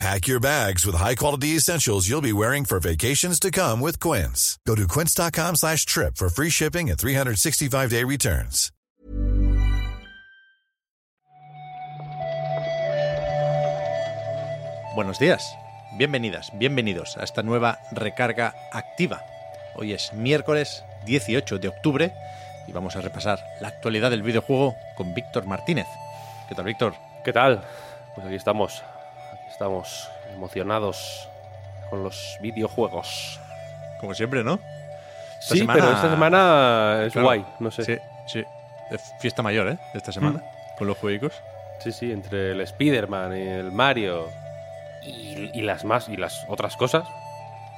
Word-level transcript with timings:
Pack 0.00 0.26
your 0.26 0.40
bags 0.40 0.84
with 0.84 0.96
high-quality 0.96 1.56
essentials 1.56 2.08
you'll 2.08 2.20
be 2.20 2.32
wearing 2.32 2.64
for 2.64 2.80
vacations 2.80 3.38
to 3.40 3.50
come 3.50 3.80
with 3.80 4.00
Quince. 4.00 4.58
Go 4.66 4.74
to 4.74 4.86
quince.com 4.88 5.56
slash 5.56 5.86
trip 5.86 6.16
for 6.16 6.28
free 6.28 6.50
shipping 6.50 6.90
and 6.90 6.98
365-day 6.98 8.04
returns. 8.04 8.70
Buenos 14.94 15.18
días, 15.18 15.56
bienvenidas, 15.98 16.52
bienvenidos 16.56 17.16
a 17.16 17.24
esta 17.24 17.42
nueva 17.42 17.80
recarga 17.90 18.54
activa. 18.72 19.22
Hoy 19.74 19.92
es 19.92 20.12
miércoles 20.12 20.84
18 21.04 21.58
de 21.58 21.66
octubre 21.66 22.14
y 22.68 22.72
vamos 22.72 22.94
a 22.94 23.00
repasar 23.00 23.40
la 23.60 23.68
actualidad 23.68 24.10
del 24.10 24.22
videojuego 24.22 24.76
con 24.96 25.14
Víctor 25.14 25.46
Martínez. 25.46 25.86
¿Qué 26.48 26.54
tal, 26.54 26.66
Víctor? 26.66 26.94
¿Qué 27.24 27.32
tal? 27.32 27.64
Pues 28.14 28.24
aquí 28.26 28.36
estamos. 28.36 28.84
Estamos 29.54 30.10
emocionados 30.34 31.28
con 31.88 32.02
los 32.02 32.36
videojuegos. 32.40 33.38
Como 34.00 34.12
siempre, 34.12 34.42
¿no? 34.42 34.54
Esta 35.38 35.54
sí, 35.54 35.58
semana- 35.60 35.80
pero 35.80 35.94
esta 35.94 36.10
semana 36.10 37.02
es 37.06 37.12
Claro, 37.12 37.28
guay, 37.28 37.46
no 37.60 37.70
sé. 37.70 37.84
Sí, 37.84 37.96
sí. 38.26 38.44
Es 38.90 39.14
fiesta 39.20 39.42
mayor, 39.42 39.68
¿eh? 39.68 39.78
Esta 39.94 40.10
semana, 40.10 40.42
con 40.76 40.88
los 40.88 40.98
juegos. 40.98 41.32
Sí, 41.78 41.92
sí, 41.92 42.10
entre 42.10 42.50
el 42.50 42.60
Spider-Man 42.62 43.36
y 43.36 43.42
el 43.42 43.70
Mario 43.70 44.26
y, 45.04 45.50
y 45.56 45.62
las 45.62 45.84
más 45.84 46.08
y 46.08 46.16
las 46.16 46.44
otras 46.48 46.76
cosas. 46.76 47.06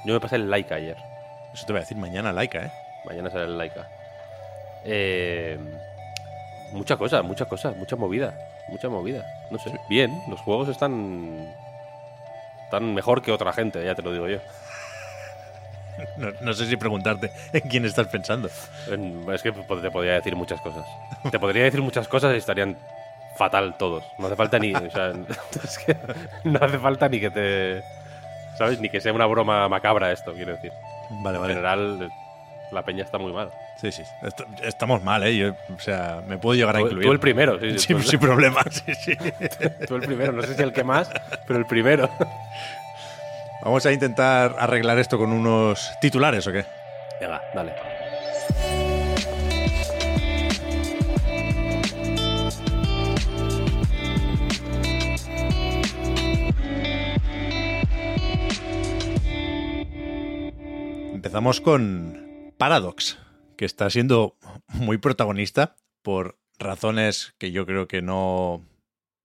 Yo 0.03 0.15
me 0.15 0.19
pasé 0.19 0.37
el 0.37 0.49
Laika 0.49 0.75
ayer. 0.75 0.97
Eso 1.53 1.67
te 1.67 1.73
voy 1.73 1.77
a 1.77 1.81
decir 1.81 1.97
mañana, 1.97 2.33
Laika, 2.33 2.65
¿eh? 2.65 2.71
Mañana 3.05 3.29
será 3.29 3.43
el 3.43 3.55
Laika. 3.55 3.87
Eh, 4.83 5.59
mucha 6.71 6.97
cosa, 6.97 7.21
mucha 7.21 7.45
cosa, 7.45 7.71
mucha 7.77 7.95
movida. 7.95 8.33
Mucha 8.69 8.89
movida. 8.89 9.23
No 9.51 9.59
sé. 9.59 9.71
Bien, 9.87 10.19
los 10.27 10.41
juegos 10.41 10.69
están. 10.69 11.53
Están 12.67 12.93
mejor 12.93 13.21
que 13.21 13.31
otra 13.31 13.51
gente, 13.53 13.83
ya 13.83 13.95
te 13.95 14.01
lo 14.01 14.11
digo 14.13 14.27
yo. 14.27 14.37
No, 16.15 16.27
no 16.41 16.53
sé 16.53 16.67
si 16.67 16.77
preguntarte 16.77 17.31
en 17.53 17.61
quién 17.69 17.83
estás 17.85 18.07
pensando. 18.07 18.49
En- 18.91 19.25
Es 19.33 19.41
que 19.41 19.51
po- 19.51 19.77
te 19.79 19.89
podría 19.89 20.13
decir 20.13 20.35
muchas 20.35 20.61
cosas. 20.61 20.85
Te 21.31 21.39
podría 21.39 21.63
decir 21.63 21.81
muchas 21.81 22.07
cosas 22.07 22.35
y 22.35 22.37
estarían 22.37 22.77
fatal 23.35 23.75
todos. 23.79 24.03
No 24.19 24.27
hace 24.27 24.35
falta 24.35 24.59
ni. 24.59 24.73
o 24.75 24.91
sea, 24.91 25.11
es 25.63 25.77
que 25.79 25.97
no 26.43 26.59
hace 26.61 26.77
falta 26.77 27.09
ni 27.09 27.19
que 27.19 27.31
te. 27.31 27.83
¿Sabes? 28.59 28.79
Ni 28.79 28.89
que 28.89 29.01
sea 29.01 29.11
una 29.13 29.25
broma 29.25 29.67
macabra 29.69 30.11
esto, 30.11 30.33
quiero 30.33 30.51
decir. 30.53 30.71
Vale, 31.09 31.37
En 31.37 31.41
vale. 31.41 31.53
general, 31.55 32.11
la 32.71 32.83
peña 32.83 33.03
está 33.03 33.17
muy 33.17 33.31
mal. 33.31 33.49
Sí, 33.79 33.91
sí. 33.91 34.03
Est- 34.23 34.41
estamos 34.63 35.03
mal, 35.03 35.23
¿eh? 35.23 35.35
Yo, 35.37 35.53
o 35.75 35.79
sea, 35.79 36.21
me 36.27 36.37
puedo 36.37 36.55
llegar 36.55 36.75
a 36.75 36.79
Tú, 36.79 36.85
incluir. 36.85 37.05
tú 37.05 37.11
el 37.11 37.19
primero, 37.19 37.59
sí, 37.59 37.71
sí, 37.71 37.79
Sí, 37.79 37.93
tú, 37.95 38.01
sin 38.03 38.19
problema, 38.19 38.61
sí, 38.69 38.93
sí. 38.95 39.15
tú 39.87 39.95
el 39.95 40.01
primero. 40.01 40.31
No 40.31 40.41
sé 40.43 40.55
si 40.55 40.61
el 40.61 40.73
que 40.73 40.83
más, 40.83 41.09
pero 41.47 41.59
el 41.59 41.65
primero. 41.65 42.09
Vamos 43.63 43.85
a 43.85 43.91
intentar 43.91 44.55
arreglar 44.59 44.97
esto 44.99 45.17
con 45.17 45.31
unos 45.31 45.91
titulares, 46.01 46.45
¿o 46.47 46.51
qué? 46.51 46.65
Venga, 47.19 47.41
dale. 47.55 47.73
Empezamos 61.13 61.61
con 61.61 62.16
Paradox, 62.57 63.17
que 63.55 63.65
está 63.65 63.89
siendo 63.89 64.37
muy 64.67 64.97
protagonista 64.97 65.75
por 66.01 66.39
razones 66.59 67.33
que 67.37 67.51
yo 67.51 67.65
creo 67.65 67.87
que 67.87 68.01
no, 68.01 68.65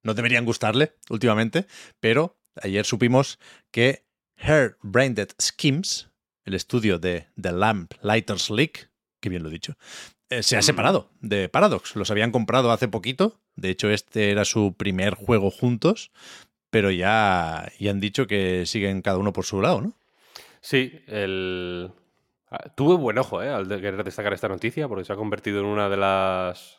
no 0.03 0.15
deberían 0.15 0.45
gustarle 0.45 0.93
últimamente, 1.09 1.67
pero 2.01 2.37
ayer 2.63 2.85
supimos 2.85 3.39
que 3.71 4.05
Her 4.37 4.77
Branded 4.83 5.31
Schemes, 5.41 6.11
el 6.45 6.55
estudio 6.55 6.99
de 6.99 7.29
The 7.41 7.53
Lamp 7.53 7.95
Lighters 8.03 8.51
League, 8.51 8.89
que 9.21 9.29
bien 9.29 9.43
lo 9.43 9.49
he 9.49 9.53
dicho, 9.53 9.77
eh, 10.29 10.43
se 10.43 10.57
ha 10.57 10.63
separado 10.63 11.11
de 11.21 11.49
Paradox. 11.49 11.97
Los 11.97 12.11
habían 12.11 12.33
comprado 12.33 12.71
hace 12.71 12.89
poquito, 12.89 13.41
de 13.57 13.71
hecho 13.71 13.91
este 13.91 14.31
era 14.31 14.45
su 14.45 14.75
primer 14.77 15.15
juego 15.15 15.51
juntos, 15.51 16.11
pero 16.71 16.91
ya, 16.91 17.71
ya 17.79 17.91
han 17.91 18.01
dicho 18.01 18.27
que 18.27 18.67
siguen 18.67 19.03
cada 19.03 19.19
uno 19.19 19.33
por 19.33 19.45
su 19.45 19.61
lado, 19.61 19.81
¿no? 19.81 19.95
Sí, 20.61 21.01
el... 21.07 21.93
ah, 22.53 22.69
Tuve 22.77 22.95
buen 22.97 23.19
ojo, 23.19 23.43
¿eh? 23.43 23.49
Al 23.49 23.67
de 23.69 23.81
querer 23.81 24.05
destacar 24.05 24.33
esta 24.33 24.49
noticia, 24.49 24.87
porque 24.89 25.05
se 25.05 25.13
ha 25.13 25.17
convertido 25.17 25.61
en 25.61 25.67
una 25.67 25.89
de 25.89 25.97
las... 25.97 26.79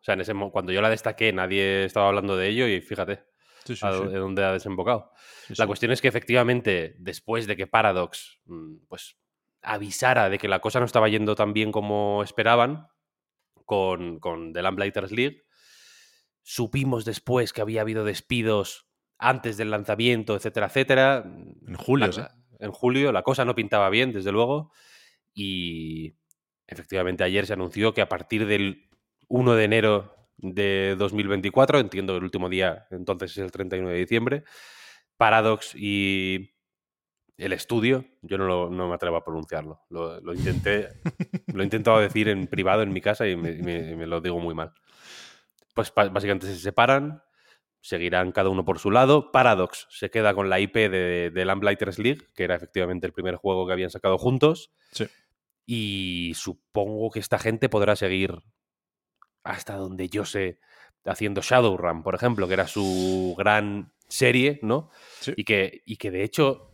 O 0.00 0.02
sea, 0.04 0.14
en 0.14 0.20
ese 0.22 0.34
cuando 0.52 0.72
yo 0.72 0.82
la 0.82 0.90
destaqué, 0.90 1.32
nadie 1.32 1.84
estaba 1.84 2.08
hablando 2.08 2.36
de 2.36 2.48
ello 2.48 2.66
y 2.66 2.80
fíjate 2.82 3.24
a 3.80 3.90
do- 3.90 4.08
de 4.10 4.18
dónde 4.18 4.44
ha 4.44 4.52
desembocado. 4.52 5.12
Sí, 5.46 5.54
La 5.56 5.64
sí. 5.64 5.66
cuestión 5.66 5.92
es 5.92 6.02
que 6.02 6.08
efectivamente, 6.08 6.94
después 6.98 7.46
de 7.46 7.56
que 7.56 7.66
Paradox 7.66 8.40
mm, 8.44 8.86
pues, 8.88 9.16
avisara 9.62 10.28
de 10.28 10.36
que 10.38 10.48
la 10.48 10.60
cosa 10.60 10.78
no 10.80 10.84
estaba 10.84 11.08
yendo 11.08 11.34
tan 11.34 11.54
bien 11.54 11.72
como 11.72 12.22
esperaban 12.22 12.88
con, 13.64 14.18
con 14.20 14.52
The 14.52 14.60
Lamplighters 14.60 15.10
League, 15.12 15.44
supimos 16.42 17.04
después 17.06 17.52
que 17.54 17.62
había 17.62 17.80
habido 17.80 18.04
despidos 18.04 18.86
antes 19.16 19.56
del 19.56 19.70
lanzamiento, 19.70 20.36
etcétera, 20.36 20.66
etcétera. 20.66 21.24
En 21.66 21.76
julio, 21.76 22.06
La- 22.08 22.12
sí. 22.12 22.20
En 22.60 22.72
julio, 22.72 23.10
la 23.12 23.22
cosa 23.22 23.44
no 23.46 23.54
pintaba 23.54 23.88
bien, 23.90 24.12
desde 24.12 24.32
luego. 24.32 24.70
Y 25.34 26.16
efectivamente 26.66 27.24
ayer 27.24 27.46
se 27.46 27.52
anunció 27.52 27.92
que 27.92 28.00
a 28.02 28.08
partir 28.08 28.46
del 28.46 28.88
1 29.28 29.54
de 29.54 29.64
enero 29.64 30.14
de 30.36 30.94
2024, 30.98 31.78
entiendo 31.78 32.16
el 32.16 32.24
último 32.24 32.48
día, 32.48 32.86
entonces 32.90 33.32
es 33.32 33.38
el 33.38 33.50
31 33.52 33.88
de 33.90 33.96
diciembre, 33.98 34.44
Paradox 35.16 35.74
y 35.74 36.50
el 37.36 37.52
estudio, 37.52 38.04
yo 38.22 38.38
no, 38.38 38.46
lo- 38.46 38.70
no 38.70 38.88
me 38.88 38.94
atrevo 38.94 39.16
a 39.16 39.24
pronunciarlo. 39.24 39.80
Lo, 39.90 40.20
lo 40.20 40.34
intenté, 40.34 40.88
lo 41.52 41.62
he 41.62 41.64
intentado 41.64 41.98
decir 41.98 42.28
en 42.28 42.46
privado 42.46 42.82
en 42.82 42.92
mi 42.92 43.00
casa 43.00 43.26
y 43.28 43.36
me, 43.36 43.52
lo 44.06 44.20
digo 44.20 44.38
muy 44.38 44.54
mal. 44.54 44.72
Pues 45.74 45.92
básicamente 45.94 46.46
se 46.46 46.56
separan, 46.56 47.22
seguirán 47.80 48.30
cada 48.32 48.48
uno 48.50 48.64
por 48.64 48.78
su 48.78 48.90
lado. 48.92 49.32
Paradox 49.32 49.86
se 49.90 50.10
queda 50.10 50.32
con 50.34 50.48
la 50.48 50.60
IP 50.60 50.88
de, 50.88 51.30
de 51.30 51.44
League, 51.98 52.22
que 52.36 52.44
era 52.44 52.54
efectivamente 52.54 53.06
el 53.08 53.12
primer 53.12 53.34
juego 53.36 53.66
que 53.66 53.72
habían 53.72 53.90
sacado 53.90 54.16
juntos. 54.16 54.72
Sí. 54.92 55.06
Y 55.66 56.32
supongo 56.34 57.10
que 57.10 57.20
esta 57.20 57.38
gente 57.38 57.68
podrá 57.68 57.96
seguir 57.96 58.42
hasta 59.42 59.76
donde 59.76 60.08
yo 60.08 60.24
sé 60.24 60.58
haciendo 61.04 61.42
Shadowrun, 61.42 62.02
por 62.02 62.14
ejemplo, 62.14 62.48
que 62.48 62.54
era 62.54 62.66
su 62.66 63.34
gran 63.36 63.92
serie, 64.08 64.58
¿no? 64.62 64.90
Sí. 65.20 65.34
Y, 65.36 65.44
que, 65.44 65.82
y 65.84 65.96
que 65.96 66.10
de 66.10 66.24
hecho 66.24 66.70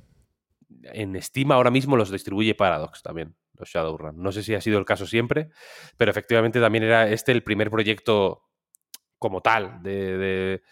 en 0.84 1.20
Steam 1.20 1.52
ahora 1.52 1.70
mismo 1.70 1.96
los 1.96 2.10
distribuye 2.10 2.54
Paradox 2.54 3.02
también, 3.02 3.36
los 3.54 3.68
Shadowrun. 3.68 4.22
No 4.22 4.32
sé 4.32 4.42
si 4.42 4.54
ha 4.54 4.60
sido 4.60 4.78
el 4.78 4.84
caso 4.84 5.06
siempre, 5.06 5.50
pero 5.96 6.10
efectivamente 6.10 6.60
también 6.60 6.84
era 6.84 7.08
este 7.08 7.32
el 7.32 7.42
primer 7.42 7.70
proyecto 7.70 8.44
como 9.18 9.40
tal 9.42 9.82
de, 9.82 10.16
de, 10.16 10.62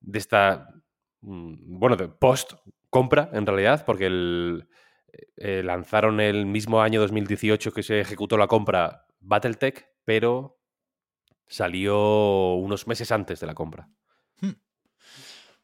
de 0.00 0.18
esta, 0.18 0.68
mm, 1.22 1.78
bueno, 1.78 1.96
de 1.96 2.08
post 2.08 2.52
compra 2.88 3.30
en 3.32 3.46
realidad, 3.46 3.84
porque 3.84 4.06
el, 4.06 4.68
eh, 5.36 5.62
lanzaron 5.64 6.20
el 6.20 6.46
mismo 6.46 6.82
año 6.82 7.00
2018 7.00 7.72
que 7.72 7.82
se 7.82 8.00
ejecutó 8.00 8.36
la 8.36 8.46
compra 8.46 9.06
Battletech, 9.20 9.88
pero 10.04 10.58
salió 11.46 12.54
unos 12.54 12.86
meses 12.86 13.12
antes 13.12 13.40
de 13.40 13.46
la 13.46 13.54
compra. 13.54 13.88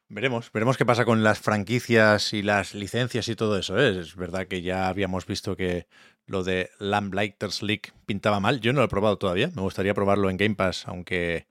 Veremos, 0.09 0.53
veremos 0.53 0.77
qué 0.77 0.87
pasa 0.87 1.05
con 1.05 1.25
las 1.25 1.41
franquicias 1.41 2.33
y 2.33 2.43
las 2.43 2.75
licencias 2.75 3.29
y 3.29 3.35
todo 3.35 3.59
eso. 3.59 3.77
¿eh? 3.77 3.99
Es 3.99 4.15
verdad 4.15 4.47
que 4.47 4.63
ya 4.63 4.89
habíamos 4.89 5.27
visto 5.27 5.57
que 5.57 5.89
lo 6.27 6.45
de 6.45 6.71
Lamplighters 6.79 7.63
League 7.63 7.93
pintaba 8.07 8.39
mal. 8.39 8.61
Yo 8.61 8.73
no 8.73 8.81
lo 8.81 8.87
he 8.87 8.89
probado 8.89 9.19
todavía. 9.19 9.51
Me 9.57 9.63
gustaría 9.63 9.95
probarlo 9.95 10.31
en 10.31 10.37
Game 10.37 10.55
Pass, 10.55 10.87
aunque 10.87 11.49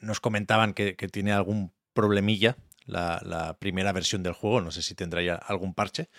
nos 0.00 0.20
comentaban 0.20 0.74
que, 0.74 0.94
que 0.94 1.08
tiene 1.08 1.32
algún 1.32 1.72
problemilla 1.94 2.58
la, 2.84 3.20
la 3.24 3.58
primera 3.58 3.92
versión 3.92 4.22
del 4.22 4.34
juego. 4.34 4.60
No 4.60 4.72
sé 4.72 4.82
si 4.82 4.94
tendrá 4.94 5.22
ya 5.22 5.34
algún 5.34 5.72
parche, 5.72 6.10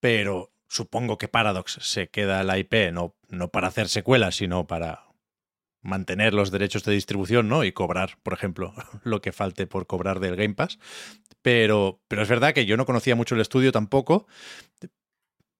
pero 0.00 0.52
supongo 0.70 1.18
que 1.18 1.28
Paradox 1.28 1.78
se 1.82 2.08
queda 2.08 2.44
la 2.44 2.56
IP 2.56 2.92
no, 2.92 3.16
no 3.28 3.48
para 3.48 3.68
hacer 3.68 3.88
secuelas, 3.88 4.36
sino 4.36 4.66
para 4.66 5.04
mantener 5.82 6.32
los 6.32 6.50
derechos 6.50 6.84
de 6.84 6.92
distribución, 6.92 7.48
¿no? 7.48 7.64
Y 7.64 7.72
cobrar, 7.72 8.18
por 8.22 8.32
ejemplo, 8.32 8.72
lo 9.02 9.20
que 9.20 9.32
falte 9.32 9.66
por 9.66 9.86
cobrar 9.86 10.20
del 10.20 10.36
Game 10.36 10.54
Pass. 10.54 10.78
Pero, 11.42 12.00
pero 12.06 12.22
es 12.22 12.28
verdad 12.28 12.54
que 12.54 12.66
yo 12.66 12.76
no 12.76 12.86
conocía 12.86 13.16
mucho 13.16 13.34
el 13.34 13.40
estudio 13.40 13.72
tampoco. 13.72 14.26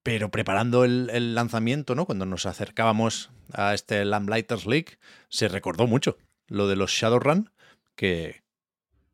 pero 0.02 0.30
preparando 0.30 0.84
el, 0.84 1.34
lanzamiento, 1.34 1.94
¿no? 1.94 2.06
Cuando 2.06 2.24
nos 2.24 2.46
acercábamos 2.46 3.30
a 3.52 3.74
este 3.74 4.04
Lamplighters 4.04 4.66
League, 4.66 4.98
se 5.28 5.48
recordó 5.48 5.86
mucho 5.86 6.18
lo 6.46 6.68
de 6.68 6.76
los 6.76 6.92
Shadowrun, 6.92 7.50
que, 7.96 8.42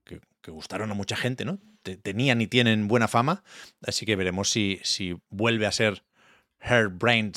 que, 0.04 0.50
gustaron 0.50 0.90
a 0.92 0.94
mucha 0.94 1.16
gente, 1.16 1.44
¿no? 1.44 1.58
Tenían 1.94 2.40
y 2.40 2.46
tienen 2.46 2.88
buena 2.88 3.08
fama, 3.08 3.44
así 3.82 4.04
que 4.06 4.16
veremos 4.16 4.50
si, 4.50 4.80
si 4.82 5.16
vuelve 5.28 5.66
a 5.66 5.72
ser 5.72 6.04
Hairbrained 6.60 7.36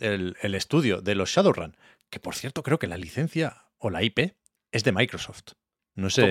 el, 0.00 0.36
el 0.40 0.54
estudio 0.54 1.00
de 1.02 1.14
los 1.14 1.30
Shadowrun, 1.30 1.76
que 2.10 2.20
por 2.20 2.34
cierto 2.34 2.62
creo 2.62 2.78
que 2.78 2.86
la 2.86 2.96
licencia 2.96 3.64
o 3.78 3.90
la 3.90 4.02
IP 4.02 4.34
es 4.72 4.84
de 4.84 4.92
Microsoft. 4.92 5.52
No 5.94 6.10
sé, 6.10 6.30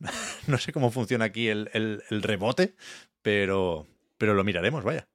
no 0.46 0.58
sé 0.58 0.72
cómo 0.72 0.90
funciona 0.90 1.26
aquí 1.26 1.48
el, 1.48 1.70
el 1.72 2.22
rebote, 2.22 2.74
pero, 3.22 3.86
pero 4.18 4.34
lo 4.34 4.44
miraremos, 4.44 4.84
vaya. 4.84 5.06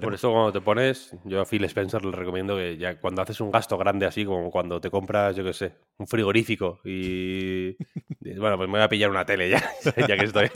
Por 0.00 0.14
eso 0.14 0.32
cuando 0.32 0.52
te 0.52 0.60
pones, 0.60 1.12
yo 1.24 1.40
a 1.40 1.44
Phil 1.44 1.64
Spencer 1.64 2.04
le 2.04 2.12
recomiendo 2.12 2.56
que 2.56 2.76
ya 2.76 3.00
cuando 3.00 3.22
haces 3.22 3.40
un 3.40 3.50
gasto 3.50 3.78
grande 3.78 4.06
así, 4.06 4.24
como 4.24 4.50
cuando 4.50 4.80
te 4.80 4.90
compras, 4.90 5.36
yo 5.36 5.44
qué 5.44 5.52
sé, 5.52 5.74
un 5.98 6.06
frigorífico 6.06 6.80
y... 6.84 7.76
bueno, 8.38 8.56
pues 8.56 8.68
me 8.68 8.78
voy 8.78 8.82
a 8.82 8.88
pillar 8.88 9.10
una 9.10 9.24
tele 9.24 9.50
ya, 9.50 9.62
ya 10.08 10.16
que 10.16 10.24
estoy. 10.24 10.50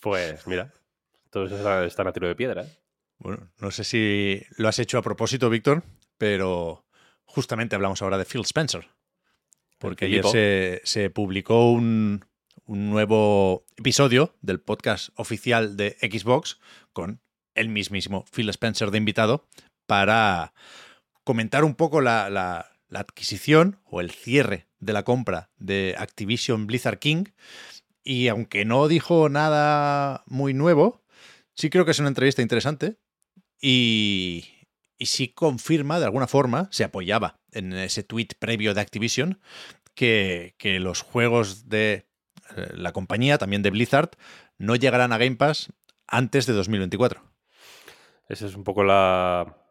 pues 0.00 0.46
mira, 0.46 0.72
todo 1.30 1.46
eso 1.46 1.84
está 1.84 2.08
a 2.08 2.12
tiro 2.12 2.28
de 2.28 2.34
piedra. 2.34 2.62
¿eh? 2.62 2.78
Bueno, 3.18 3.50
no 3.58 3.70
sé 3.70 3.84
si 3.84 4.42
lo 4.56 4.68
has 4.68 4.78
hecho 4.78 4.98
a 4.98 5.02
propósito, 5.02 5.50
Víctor, 5.50 5.82
pero 6.16 6.86
justamente 7.24 7.76
hablamos 7.76 8.00
ahora 8.02 8.18
de 8.18 8.24
Phil 8.24 8.42
Spencer. 8.42 8.88
Porque 9.78 10.06
ayer 10.06 10.24
se, 10.24 10.80
se 10.84 11.10
publicó 11.10 11.70
un, 11.70 12.24
un 12.66 12.90
nuevo 12.90 13.66
episodio 13.76 14.36
del 14.40 14.60
podcast 14.60 15.10
oficial 15.16 15.76
de 15.76 15.96
Xbox 16.00 16.58
con 16.92 17.20
el 17.54 17.68
mismísimo 17.68 18.24
Phil 18.32 18.48
Spencer 18.50 18.90
de 18.90 18.98
invitado 18.98 19.46
para 19.86 20.54
comentar 21.24 21.64
un 21.64 21.74
poco 21.74 22.00
la, 22.00 22.70
adquisición 22.92 23.80
o 23.84 24.00
el 24.00 24.12
cierre 24.12 24.68
de 24.78 24.92
la 24.92 25.02
compra 25.02 25.50
de 25.56 25.96
Activision 25.98 26.66
Blizzard 26.68 27.00
King. 27.00 27.24
Y 28.04 28.28
aunque 28.28 28.64
no 28.64 28.86
dijo 28.86 29.28
nada 29.28 30.22
muy 30.26 30.54
nuevo, 30.54 31.02
sí 31.54 31.70
creo 31.70 31.84
que 31.84 31.90
es 31.90 31.98
una 31.98 32.08
entrevista 32.08 32.42
interesante 32.42 32.98
y, 33.60 34.44
sí 35.00 35.28
confirma 35.28 35.98
de 35.98 36.04
alguna 36.04 36.26
forma, 36.26 36.68
se 36.70 36.84
apoyaba 36.84 37.40
en 37.50 37.72
ese 37.72 38.04
tweet 38.04 38.28
previo 38.38 38.74
de 38.74 38.80
Activision, 38.80 39.40
que, 39.94 40.54
que 40.56 40.80
los 40.80 41.02
juegos 41.02 41.68
de 41.68 42.06
eh, 42.56 42.72
la 42.74 42.92
compañía, 42.92 43.38
también 43.38 43.62
de 43.62 43.70
Blizzard, 43.70 44.10
no 44.58 44.76
llegarán 44.76 45.12
a 45.12 45.18
Game 45.18 45.36
Pass 45.36 45.72
antes 46.06 46.46
de 46.46 46.52
2024. 46.52 47.33
Esa 48.28 48.46
es 48.46 48.54
un 48.54 48.64
poco 48.64 48.84
la, 48.84 49.64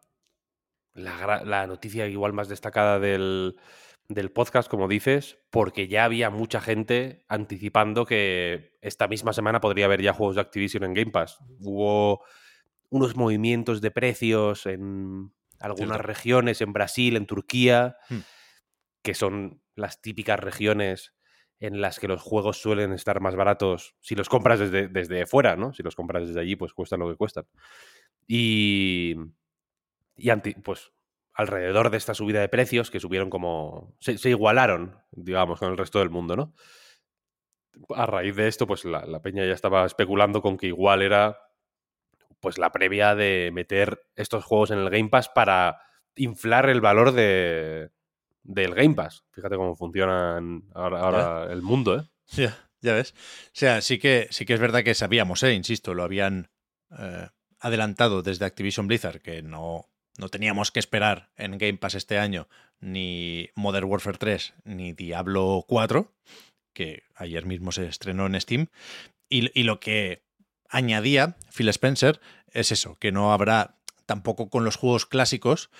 la, 0.94 1.66
noticia 1.66 2.06
igual 2.06 2.32
más 2.32 2.48
destacada 2.48 2.98
del, 3.00 3.56
podcast, 4.32 4.68
como 4.68 4.88
dices, 4.88 5.38
porque 5.50 5.88
ya 5.88 6.04
había 6.04 6.30
mucha 6.30 6.60
gente 6.60 7.24
anticipando 7.28 8.06
que 8.06 8.76
esta 8.80 9.08
misma 9.08 9.32
semana 9.32 9.60
podría 9.60 9.86
haber 9.86 10.02
ya 10.02 10.12
juegos 10.12 10.36
de 10.36 10.42
Activision 10.42 10.84
en 10.84 10.94
Game 10.94 11.10
Pass. 11.10 11.38
Hubo 11.60 12.24
unos 12.90 13.16
movimientos 13.16 13.80
de 13.80 13.90
precios 13.90 14.66
en 14.66 15.32
algunas 15.58 16.00
regiones, 16.00 16.60
en 16.60 16.72
Brasil, 16.72 17.16
en 17.16 17.26
Turquía, 17.26 17.96
hmm. 18.08 18.18
que 19.02 19.14
son 19.14 19.62
las 19.74 20.00
típicas 20.00 20.38
regiones 20.38 21.14
en 21.58 21.80
las 21.80 21.98
que 21.98 22.08
los 22.08 22.20
juegos 22.20 22.60
suelen 22.60 22.92
estar 22.92 23.20
más 23.20 23.36
baratos 23.36 23.94
si 24.00 24.14
los 24.14 24.28
compras 24.28 24.58
desde, 24.58 24.88
desde 24.88 25.26
fuera, 25.26 25.56
¿no? 25.56 25.72
Si 25.72 25.82
los 25.82 25.94
compras 25.94 26.26
desde 26.26 26.40
allí, 26.40 26.56
pues 26.56 26.72
cuestan 26.72 27.00
lo 27.00 27.08
que 27.08 27.16
cuestan. 27.16 27.46
Y, 28.26 29.16
y 30.16 30.30
pues 30.62 30.92
alrededor 31.34 31.90
de 31.90 31.96
esta 31.96 32.14
subida 32.14 32.40
de 32.40 32.48
precios, 32.48 32.90
que 32.90 33.00
subieron 33.00 33.28
como. 33.28 33.94
Se, 34.00 34.30
igualaron, 34.30 34.96
digamos, 35.10 35.58
con 35.58 35.70
el 35.70 35.76
resto 35.76 35.98
del 35.98 36.10
mundo, 36.10 36.36
¿no? 36.36 36.54
A 37.94 38.06
raíz 38.06 38.36
de 38.36 38.46
esto, 38.46 38.66
pues 38.66 38.84
la, 38.84 39.20
peña 39.20 39.44
ya 39.44 39.52
estaba 39.52 39.84
especulando 39.84 40.40
con 40.40 40.56
que 40.56 40.68
igual 40.68 41.02
era 41.02 41.38
pues 42.38 42.58
la 42.58 42.70
previa 42.70 43.14
de 43.14 43.50
meter 43.52 44.06
estos 44.16 44.44
juegos 44.44 44.70
en 44.70 44.78
el 44.78 44.90
Game 44.90 45.08
Pass 45.08 45.30
para 45.30 45.80
inflar 46.14 46.68
el 46.68 46.82
valor 46.82 47.12
de, 47.12 47.90
del 48.42 48.74
Game 48.74 48.94
Pass. 48.94 49.24
Fíjate 49.32 49.56
cómo 49.56 49.74
funciona 49.74 50.40
ahora, 50.74 51.50
el 51.50 51.62
mundo, 51.62 51.98
¿eh? 51.98 52.02
Ya, 52.28 52.56
ya 52.80 52.94
ves. 52.94 53.12
O 53.46 53.50
sea, 53.54 53.80
sí 53.80 53.98
que, 53.98 54.28
sí 54.30 54.44
que 54.44 54.54
es 54.54 54.60
verdad 54.60 54.84
que 54.84 54.94
sabíamos, 54.94 55.42
¿eh? 55.42 55.54
Insisto, 55.54 55.94
lo 55.94 56.04
habían 56.04 56.50
eh, 56.98 57.28
adelantado 57.64 58.22
desde 58.22 58.44
Activision 58.44 58.86
Blizzard 58.86 59.22
que 59.22 59.42
no, 59.42 59.88
no 60.18 60.28
teníamos 60.28 60.70
que 60.70 60.80
esperar 60.80 61.30
en 61.36 61.56
Game 61.56 61.78
Pass 61.78 61.94
este 61.94 62.18
año 62.18 62.46
ni 62.78 63.48
Modern 63.54 63.86
Warfare 63.86 64.18
3 64.18 64.52
ni 64.64 64.92
Diablo 64.92 65.64
4, 65.66 66.12
que 66.74 67.04
ayer 67.14 67.46
mismo 67.46 67.72
se 67.72 67.86
estrenó 67.86 68.26
en 68.26 68.38
Steam. 68.38 68.66
Y, 69.30 69.62
lo 69.62 69.80
que 69.80 70.22
añadía 70.68 71.36
Phil 71.50 71.70
Spencer 71.70 72.20
es 72.52 72.70
eso, 72.70 72.98
que 72.98 73.12
no 73.12 73.32
habrá 73.32 73.78
tampoco 74.04 74.50
con 74.50 74.64
los 74.64 74.76
juegos 74.76 75.06
clásicos 75.06 75.70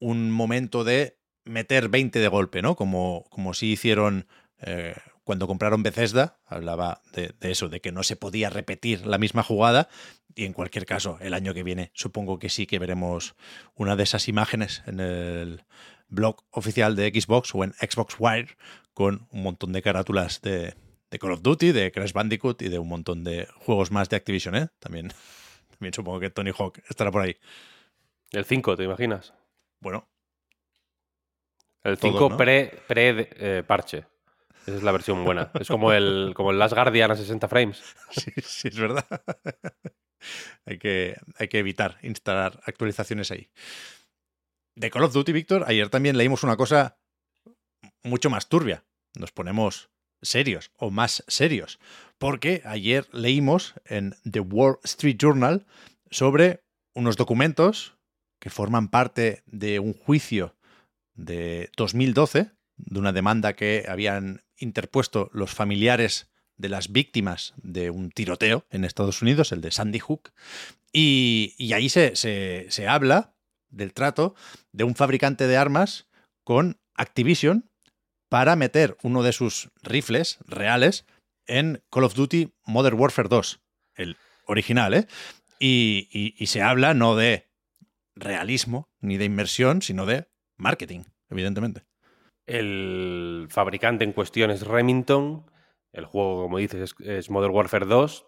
un 0.00 0.32
momento 0.32 0.82
de 0.82 1.16
meter 1.44 1.88
20 1.88 2.18
de 2.18 2.28
golpe, 2.28 2.60
¿no? 2.60 2.74
Como, 2.74 3.24
como 3.30 3.54
sí 3.54 3.72
hicieron 3.72 4.26
eh, 4.58 4.96
cuando 5.30 5.46
compraron 5.46 5.84
Bethesda, 5.84 6.40
hablaba 6.44 7.02
de, 7.12 7.32
eso, 7.42 7.68
de 7.68 7.80
que 7.80 7.92
no 7.92 8.02
se 8.02 8.16
podía 8.16 8.50
repetir 8.50 9.06
la 9.06 9.16
misma 9.16 9.44
jugada. 9.44 9.88
Y 10.34 10.44
en 10.44 10.52
cualquier 10.52 10.86
caso, 10.86 11.18
el 11.20 11.34
año 11.34 11.54
que 11.54 11.62
viene 11.62 11.92
supongo 11.94 12.40
que 12.40 12.48
sí 12.48 12.66
que 12.66 12.80
veremos 12.80 13.36
una 13.76 13.94
de 13.94 14.02
esas 14.02 14.26
imágenes 14.26 14.82
en 14.86 14.98
el 14.98 15.62
blog 16.08 16.42
oficial 16.50 16.96
de 16.96 17.10
Xbox 17.10 17.54
o 17.54 17.62
en 17.62 17.74
Xbox 17.74 18.16
Wire 18.18 18.56
con 18.92 19.28
un 19.30 19.44
montón 19.44 19.72
de 19.72 19.82
carátulas 19.82 20.40
de, 20.40 20.74
Call 21.20 21.30
of 21.30 21.42
Duty, 21.42 21.70
de 21.70 21.92
Crash 21.92 22.12
Bandicoot 22.12 22.60
y 22.62 22.68
de 22.68 22.80
un 22.80 22.88
montón 22.88 23.22
de 23.22 23.46
juegos 23.54 23.92
más 23.92 24.08
de 24.08 24.16
Activision, 24.16 24.56
¿eh? 24.56 24.66
También, 24.80 25.12
también 25.70 25.94
supongo 25.94 26.18
que 26.18 26.30
Tony 26.30 26.50
Hawk 26.50 26.80
estará 26.88 27.12
por 27.12 27.22
ahí. 27.22 27.36
El 28.32 28.44
5, 28.44 28.76
¿te 28.76 28.82
imaginas? 28.82 29.32
Bueno. 29.78 30.08
El 31.84 31.98
5 31.98 32.36
pre-parche. 32.36 33.98
Eh, 33.98 34.04
esa 34.66 34.76
es 34.76 34.82
la 34.82 34.92
versión 34.92 35.24
buena. 35.24 35.50
Es 35.58 35.68
como 35.68 35.92
el, 35.92 36.32
como 36.34 36.50
el 36.50 36.58
Last 36.58 36.74
Guardian 36.74 37.10
a 37.10 37.16
60 37.16 37.48
frames. 37.48 37.82
Sí, 38.10 38.32
sí, 38.42 38.68
es 38.68 38.78
verdad. 38.78 39.06
hay, 40.66 40.78
que, 40.78 41.16
hay 41.38 41.48
que 41.48 41.58
evitar 41.58 41.98
instalar 42.02 42.60
actualizaciones 42.66 43.30
ahí. 43.30 43.50
De 44.76 44.90
Call 44.90 45.04
of 45.04 45.12
Duty, 45.12 45.32
Víctor, 45.32 45.64
ayer 45.66 45.88
también 45.88 46.16
leímos 46.16 46.42
una 46.42 46.56
cosa 46.56 46.98
mucho 48.02 48.30
más 48.30 48.48
turbia. 48.48 48.84
Nos 49.18 49.32
ponemos 49.32 49.90
serios 50.22 50.70
o 50.76 50.90
más 50.90 51.24
serios. 51.26 51.78
Porque 52.18 52.62
ayer 52.64 53.08
leímos 53.12 53.74
en 53.84 54.14
The 54.30 54.40
Wall 54.40 54.78
Street 54.84 55.16
Journal 55.18 55.66
sobre 56.10 56.62
unos 56.94 57.16
documentos 57.16 57.96
que 58.40 58.50
forman 58.50 58.88
parte 58.88 59.42
de 59.46 59.78
un 59.78 59.94
juicio 59.94 60.56
de 61.14 61.70
2012, 61.76 62.50
de 62.86 62.98
una 62.98 63.12
demanda 63.12 63.54
que 63.54 63.86
habían 63.88 64.42
interpuesto 64.56 65.30
los 65.32 65.52
familiares 65.52 66.30
de 66.56 66.68
las 66.68 66.92
víctimas 66.92 67.54
de 67.56 67.90
un 67.90 68.10
tiroteo 68.10 68.66
en 68.70 68.84
Estados 68.84 69.22
Unidos, 69.22 69.52
el 69.52 69.62
de 69.62 69.70
Sandy 69.70 69.98
Hook, 69.98 70.32
y, 70.92 71.72
ahí 71.72 71.88
se, 71.88 72.16
se, 72.16 72.88
habla 72.88 73.34
del 73.68 73.92
trato 73.92 74.34
de 74.72 74.84
un 74.84 74.94
fabricante 74.94 75.46
de 75.46 75.56
armas 75.56 76.08
con 76.44 76.80
Activision 76.94 77.70
para 78.28 78.56
meter 78.56 78.96
uno 79.02 79.22
de 79.22 79.32
sus 79.32 79.70
rifles 79.82 80.38
reales 80.46 81.06
en 81.46 81.82
Call 81.90 82.04
of 82.04 82.14
Duty 82.14 82.52
Modern 82.64 82.98
Warfare 82.98 83.28
2, 83.28 83.60
el 83.94 84.16
original, 84.46 84.94
¿eh? 84.94 85.06
Y, 85.58 86.08
y, 86.12 86.46
se 86.46 86.62
habla 86.62 86.94
no 86.94 87.16
de 87.16 87.50
realismo 88.14 88.88
ni 89.00 89.18
de 89.18 89.26
inmersión, 89.26 89.82
sino 89.82 90.06
de 90.06 90.28
marketing, 90.56 91.02
evidentemente. 91.28 91.84
El 92.50 93.46
fabricante 93.48 94.02
en 94.02 94.12
cuestión 94.12 94.50
es 94.50 94.66
Remington. 94.66 95.48
El 95.92 96.04
juego, 96.04 96.42
como 96.42 96.58
dices, 96.58 96.96
es, 96.98 97.30
Modern 97.30 97.54
Warfare 97.54 97.86
2. 97.86 98.26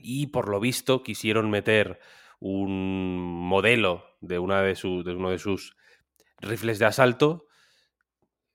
Y 0.00 0.26
por 0.26 0.50
lo 0.50 0.60
visto 0.60 1.02
quisieron 1.02 1.48
meter 1.48 1.98
un 2.40 3.48
modelo 3.48 4.04
de, 4.20 4.38
una 4.38 4.60
de, 4.60 4.76
uno 4.84 5.30
de 5.30 5.38
sus 5.38 5.76
rifles 6.42 6.78
de 6.78 6.84
asalto. 6.84 7.46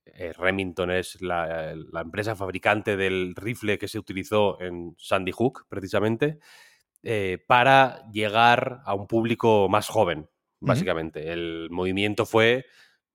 Eh, 0.05 0.31
Remington 0.31 0.91
es 0.91 1.19
la, 1.23 1.71
empresa 1.71 2.35
fabricante 2.35 2.95
del 2.95 3.33
rifle 3.35 3.79
que 3.79 3.87
se 3.87 3.97
utilizó 3.97 4.61
en 4.61 4.93
Sandy 4.99 5.31
Hook, 5.31 5.65
precisamente, 5.69 6.37
eh, 7.01 7.43
para 7.47 8.07
llegar 8.11 8.81
a 8.85 8.93
un 8.93 9.07
público 9.07 9.67
más 9.69 9.87
joven, 9.87 10.29
básicamente. 10.59 11.33
El 11.33 11.69
movimiento 11.71 12.27
fue 12.27 12.67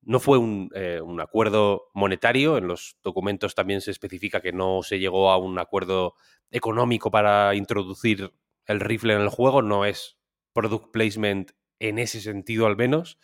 no 0.08 0.20
fue 0.20 0.38
eh, 0.74 1.02
un, 1.02 1.20
acuerdo 1.20 1.90
monetario, 1.92 2.56
en 2.56 2.66
los 2.66 2.96
documentos 3.04 3.54
también 3.54 3.82
se 3.82 3.90
especifica 3.90 4.40
que 4.40 4.54
no 4.54 4.82
se 4.82 4.98
llegó 4.98 5.30
a 5.30 5.36
un 5.36 5.58
acuerdo 5.58 6.14
económico 6.50 7.10
para 7.10 7.54
introducir 7.54 8.32
el 8.64 8.80
rifle 8.80 9.12
en 9.12 9.20
el 9.20 9.28
juego, 9.28 9.60
no 9.60 9.84
es 9.84 10.16
product 10.54 10.92
placement 10.92 11.50
en 11.78 11.98
ese 11.98 12.22
sentido 12.22 12.66
al 12.66 12.74
menos, 12.74 13.18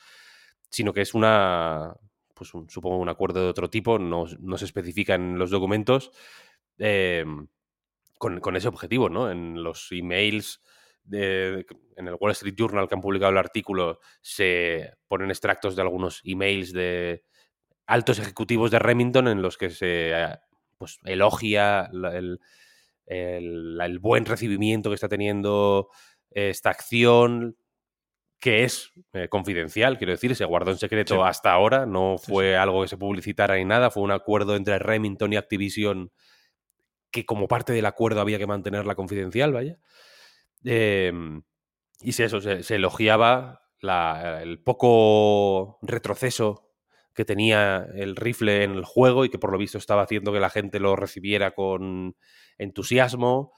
sino 0.69 0.93
que 0.93 1.01
es 1.01 1.15
una, 1.15 1.95
pues 2.35 2.51
supongo 2.51 2.99
un 2.99 3.09
acuerdo 3.09 3.41
de 3.41 3.49
otro 3.49 3.71
tipo, 3.71 3.99
no, 3.99 4.27
se 4.27 4.65
especifica 4.67 5.15
en 5.15 5.39
los 5.39 5.51
documentos, 5.51 6.11
em, 6.77 7.49
con, 8.19 8.57
ese 8.57 8.69
objetivo, 8.69 9.09
¿no? 9.09 9.31
En 9.31 9.63
los 9.63 9.91
emails, 9.91 10.61
de, 11.05 11.67
en 11.97 12.09
el 12.09 12.17
Wall 12.19 12.33
Street 12.33 12.55
Journal 12.57 12.89
que 12.89 12.95
han 12.95 13.01
publicado 13.01 13.31
el 13.31 13.39
artículo, 13.39 14.01
se 14.21 14.95
ponen 15.09 15.31
extractos 15.31 15.77
de 15.77 15.83
algunos 15.83 16.21
emails 16.25 16.73
de 16.73 17.25
altos 17.87 18.19
ejecutivos 18.19 18.71
de 18.71 18.79
Remington 18.79 19.29
en 19.29 19.43
los 19.43 19.59
que 19.59 19.71
se 19.71 20.13
pues, 20.79 20.99
elogia 21.05 21.91
el, 21.93 22.41
el, 23.07 23.99
buen 23.99 24.25
recibimiento 24.25 24.91
que 24.91 24.95
está 24.95 25.09
teniendo 25.09 25.91
esta 26.31 26.71
acción, 26.71 27.57
que 28.41 28.65
es 28.65 28.93
eh, 29.13 29.29
confidencial, 29.29 29.99
quiero 29.99 30.13
decir, 30.13 30.35
se 30.35 30.45
guardó 30.45 30.71
en 30.71 30.79
secreto 30.79 31.25
hasta 31.25 31.53
ahora, 31.53 31.87
no 31.87 32.17
fue 32.19 32.57
algo 32.57 32.83
que 32.83 32.89
se 32.89 32.97
publicitara 32.97 33.57
ni 33.57 33.65
nada, 33.65 33.91
fue 33.91 34.03
un 34.03 34.11
acuerdo 34.11 34.57
entre 34.57 34.79
Remington 34.79 35.33
y 35.33 35.37
Activision 35.37 36.11
que 37.11 37.25
como 37.25 37.47
parte 37.47 37.73
del 37.73 37.87
acuerdo 37.87 38.21
había 38.21 38.39
que 38.39 38.47
mantenerla 38.47 38.97
confidencial, 38.97 39.53
vaya. 39.53 39.79
Em, 40.65 41.43
y 42.01 42.13
si 42.13 42.23
eso, 42.23 42.41
se, 42.41 42.75
elogiaba 42.75 43.63
el 44.43 44.63
poco 44.63 45.79
retroceso 45.83 46.73
que 47.15 47.25
tenía 47.25 47.87
el 47.95 48.17
rifle 48.17 48.65
en 48.65 48.73
el 48.73 48.85
juego 48.85 49.25
y 49.25 49.29
que 49.29 49.39
por 49.39 49.53
lo 49.53 49.59
visto 49.59 49.79
estaba 49.79 50.03
haciendo 50.03 50.33
que 50.33 50.41
la 50.41 50.51
gente 50.51 50.81
lo 50.81 50.97
recibiera 50.97 51.53
con 51.53 52.17
entusiasmo. 52.59 53.53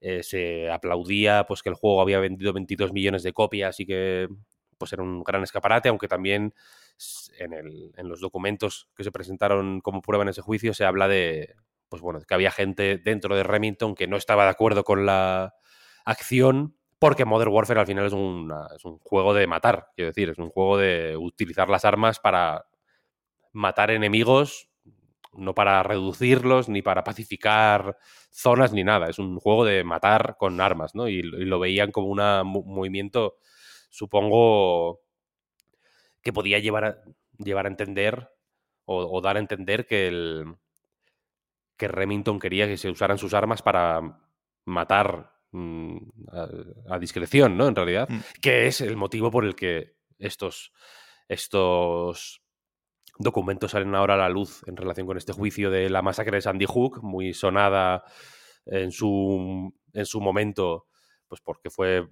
Eh, 0.00 0.22
se 0.22 0.70
aplaudía 0.70 1.44
pues 1.46 1.62
que 1.62 1.70
el 1.70 1.74
juego 1.74 2.00
había 2.00 2.20
vendido 2.20 2.52
22 2.52 2.92
millones 2.92 3.22
de 3.22 3.32
copias 3.32 3.80
y 3.80 3.86
que 3.86 4.28
pues 4.76 4.92
era 4.92 5.02
un 5.02 5.24
gran 5.24 5.42
escaparate, 5.42 5.88
aunque 5.88 6.06
también 6.06 6.54
en, 7.38 8.08
los 8.08 8.20
documentos 8.20 8.88
que 8.96 9.04
se 9.04 9.12
presentaron 9.12 9.80
como 9.80 10.02
prueba 10.02 10.22
en 10.22 10.30
ese 10.30 10.42
juicio 10.42 10.74
se 10.74 10.84
habla 10.84 11.08
de 11.08 11.54
pues 11.88 12.02
bueno, 12.02 12.20
que 12.20 12.34
había 12.34 12.50
gente 12.50 12.98
dentro 12.98 13.34
de 13.34 13.42
Remington 13.42 13.94
que 13.94 14.06
no 14.06 14.16
estaba 14.16 14.44
de 14.44 14.50
acuerdo 14.50 14.84
con 14.84 15.06
la 15.06 15.54
acción 16.08 16.74
porque 16.98 17.24
Modern 17.24 17.52
Warfare 17.52 17.80
al 17.80 17.86
final 17.86 18.06
es, 18.06 18.12
es 18.12 18.84
un 18.84 18.98
juego 18.98 19.34
de 19.34 19.46
matar, 19.46 19.88
quiero 19.94 20.10
decir, 20.10 20.30
es 20.30 20.38
un 20.38 20.50
juego 20.50 20.78
de 20.78 21.16
utilizar 21.16 21.68
las 21.68 21.84
armas 21.84 22.18
para 22.18 22.66
matar 23.52 23.90
enemigos, 23.90 24.68
no 25.32 25.54
para 25.54 25.82
reducirlos, 25.84 26.68
ni 26.68 26.82
para 26.82 27.04
pacificar 27.04 27.96
zonas, 28.30 28.72
ni 28.72 28.82
nada. 28.82 29.08
Es 29.08 29.18
un 29.20 29.38
juego 29.38 29.64
de 29.64 29.84
matar 29.84 30.36
con 30.38 30.60
armas, 30.60 30.94
¿no? 30.94 31.08
Y, 31.08 31.22
lo 31.22 31.60
veían 31.60 31.92
como 31.92 32.08
un 32.08 32.18
movimiento, 32.66 33.36
supongo, 33.90 35.00
que 36.22 36.32
podía 36.32 36.58
llevar 36.58 36.84
a, 36.84 37.02
llevar 37.38 37.66
a 37.66 37.68
entender 37.68 38.30
o, 38.86 39.20
dar 39.20 39.36
a 39.36 39.40
entender 39.40 39.86
que 39.86 40.08
el 40.08 40.56
que 41.76 41.86
Remington 41.86 42.40
quería 42.40 42.66
que 42.66 42.76
se 42.76 42.90
usaran 42.90 43.18
sus 43.18 43.34
armas 43.34 43.62
para 43.62 44.20
matar 44.64 45.37
mm, 45.52 45.96
a, 46.90 46.98
discreción, 46.98 47.56
¿no? 47.56 47.68
En 47.68 47.74
realidad, 47.74 48.08
mm. 48.08 48.20
que 48.40 48.66
es 48.66 48.80
el 48.80 48.96
motivo 48.96 49.30
por 49.30 49.44
el 49.44 49.54
que 49.54 49.96
estos, 50.18 50.72
estos 51.28 52.42
documentos 53.18 53.72
salen 53.72 53.94
ahora 53.94 54.14
a 54.14 54.18
la 54.18 54.28
luz 54.28 54.62
en 54.66 54.76
relación 54.76 55.06
con 55.06 55.16
este 55.16 55.32
juicio 55.32 55.70
de 55.70 55.90
la 55.90 56.02
masacre 56.02 56.36
de 56.36 56.42
Sandy 56.42 56.66
Hook, 56.66 57.02
muy 57.02 57.34
sonada 57.34 58.04
en 58.64 58.92
su, 58.92 59.72
en 59.92 60.06
su 60.06 60.20
momento, 60.20 60.86
pues 61.26 61.40
porque 61.40 61.70
fue 61.70 62.08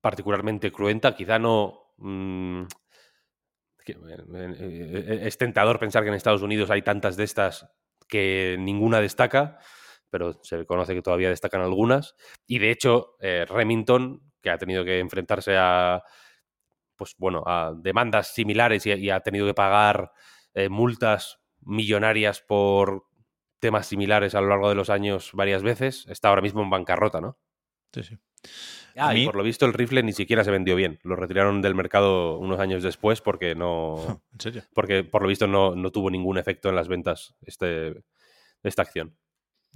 particularmente 0.00 0.72
cruenta, 0.72 1.14
quizá 1.14 1.38
no... 1.38 1.92
Mm, 1.98 2.62
eh, 3.88 3.94
eh, 3.94 5.20
es 5.22 5.38
tentador 5.38 5.78
pensar 5.78 6.02
que 6.02 6.08
en 6.08 6.16
Estados 6.16 6.42
Unidos 6.42 6.70
hay 6.70 6.82
tantas 6.82 7.16
de 7.16 7.22
estas 7.22 7.68
que 8.08 8.56
ninguna 8.58 9.00
destaca, 9.00 9.58
pero 10.10 10.42
se 10.42 10.64
conoce 10.66 10.94
que 10.94 11.02
todavía 11.02 11.30
destacan 11.30 11.60
algunas. 11.60 12.14
Y 12.46 12.58
de 12.58 12.70
hecho, 12.70 13.16
eh, 13.20 13.46
Remington, 13.48 14.22
que 14.40 14.50
ha 14.50 14.58
tenido 14.58 14.84
que 14.84 14.98
enfrentarse 14.98 15.56
a 15.56 16.02
pues 16.96 17.14
bueno, 17.18 17.42
a 17.46 17.74
demandas 17.76 18.32
similares 18.34 18.86
y, 18.86 19.10
ha 19.10 19.20
tenido 19.20 19.46
que 19.46 19.54
pagar 19.54 20.12
eh, 20.54 20.68
multas 20.68 21.40
millonarias 21.60 22.40
por 22.40 23.04
temas 23.58 23.86
similares 23.86 24.34
a 24.34 24.40
lo 24.40 24.48
largo 24.48 24.68
de 24.68 24.74
los 24.74 24.90
años 24.90 25.30
varias 25.32 25.62
veces, 25.62 26.06
está 26.08 26.28
ahora 26.28 26.42
mismo 26.42 26.62
en 26.62 26.70
bancarrota, 26.70 27.20
¿no? 27.20 27.38
Sí, 27.92 28.02
sí. 28.02 28.18
Ah, 28.96 29.14
y 29.14 29.26
por 29.26 29.36
lo 29.36 29.42
visto 29.42 29.66
el 29.66 29.74
rifle 29.74 30.02
ni 30.02 30.12
siquiera 30.12 30.44
se 30.44 30.50
vendió 30.50 30.74
bien. 30.74 30.98
Lo 31.02 31.16
retiraron 31.16 31.60
del 31.60 31.74
mercado 31.74 32.38
unos 32.38 32.60
años 32.60 32.82
después 32.82 33.20
porque 33.20 33.54
no. 33.56 34.22
¿En 34.32 34.40
serio? 34.40 34.62
Porque 34.74 35.04
por 35.04 35.22
lo 35.22 35.28
visto 35.28 35.46
no, 35.46 35.90
tuvo 35.90 36.10
ningún 36.10 36.38
efecto 36.38 36.68
en 36.68 36.76
las 36.76 36.88
ventas 36.88 37.34
este, 37.42 38.02
esta 38.62 38.82
acción. 38.82 39.16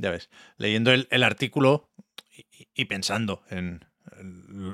Ya 0.01 0.11
ves. 0.11 0.31
Leyendo 0.57 0.93
el, 0.93 1.23
artículo 1.23 1.91
y, 2.75 2.87
pensando 2.87 3.43
en, 3.51 3.85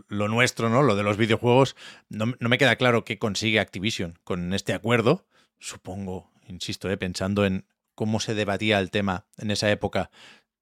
lo 0.09 0.29
nuestro, 0.29 0.71
¿no? 0.71 0.83
Lo 0.83 0.95
de 0.95 1.03
los 1.03 1.17
videojuegos, 1.17 1.75
no, 2.09 2.35
me 2.39 2.59
queda 2.59 2.77
claro 2.77 3.05
qué 3.05 3.19
consigue 3.19 3.59
Activision 3.59 4.19
con 4.23 4.55
este 4.55 4.73
acuerdo. 4.73 5.27
Supongo, 5.59 6.31
insisto, 6.47 6.89
¿eh? 6.91 6.97
pensando 6.97 7.45
en 7.45 7.67
cómo 7.97 8.21
se 8.21 8.35
debatía 8.35 8.79
el 8.79 8.91
tema 8.93 9.27
en 9.37 9.51
esa 9.51 9.71
época, 9.71 10.11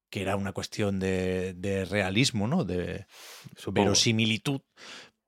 que 0.09 0.23
era 0.23 0.35
una 0.35 0.51
cuestión 0.51 0.99
de, 0.99 1.85
realismo, 1.87 2.47
¿no? 2.47 2.63
De 2.63 3.05
verosimilitud. 3.71 4.61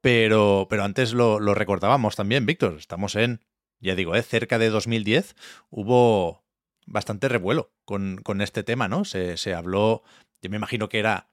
Pero, 0.02 0.68
pero 0.70 0.84
antes 0.84 1.14
lo, 1.14 1.40
recordábamos 1.54 2.16
también, 2.16 2.48
Víctor. 2.48 2.78
Estamos 2.80 3.16
en, 3.16 3.46
ya 3.80 3.94
digo, 3.94 4.16
¿eh? 4.16 4.24
cerca 4.24 4.58
de 4.58 4.70
2010. 4.70 5.36
Hubo 5.70 6.47
bastante 6.88 7.30
revuelo 7.30 7.72
con, 7.86 8.18
con 8.24 8.42
este 8.42 8.64
tema, 8.64 8.88
¿no? 8.88 9.06
Se, 9.06 9.38
se 9.38 9.54
habló, 9.54 10.02
yo 10.42 10.50
me 10.50 10.58
imagino 10.58 10.90
que 10.90 11.00
era 11.00 11.30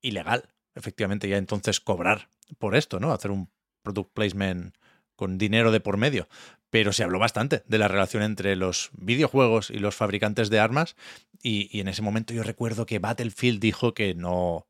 ilegal 0.00 0.50
efectivamente 0.74 1.28
ya 1.28 1.36
entonces 1.36 1.80
cobrar 1.80 2.28
por 2.58 2.76
esto, 2.76 3.00
¿no? 3.00 3.12
Hacer 3.12 3.30
un 3.30 3.50
product 3.82 4.12
placement 4.12 4.74
con 5.16 5.38
dinero 5.38 5.72
de 5.72 5.80
por 5.80 5.96
medio. 5.96 6.28
Pero 6.70 6.92
se 6.92 7.02
habló 7.02 7.18
bastante 7.18 7.62
de 7.66 7.78
la 7.78 7.88
relación 7.88 8.22
entre 8.22 8.56
los 8.56 8.90
videojuegos 8.92 9.70
y 9.70 9.78
los 9.78 9.94
fabricantes 9.94 10.50
de 10.50 10.60
armas. 10.60 10.96
Y, 11.42 11.80
en 11.80 11.88
ese 11.88 12.02
momento 12.02 12.32
yo 12.32 12.42
recuerdo 12.42 12.86
que 12.86 12.98
Battlefield 12.98 13.60
dijo 13.60 13.92
que 13.92 14.14
no, 14.14 14.66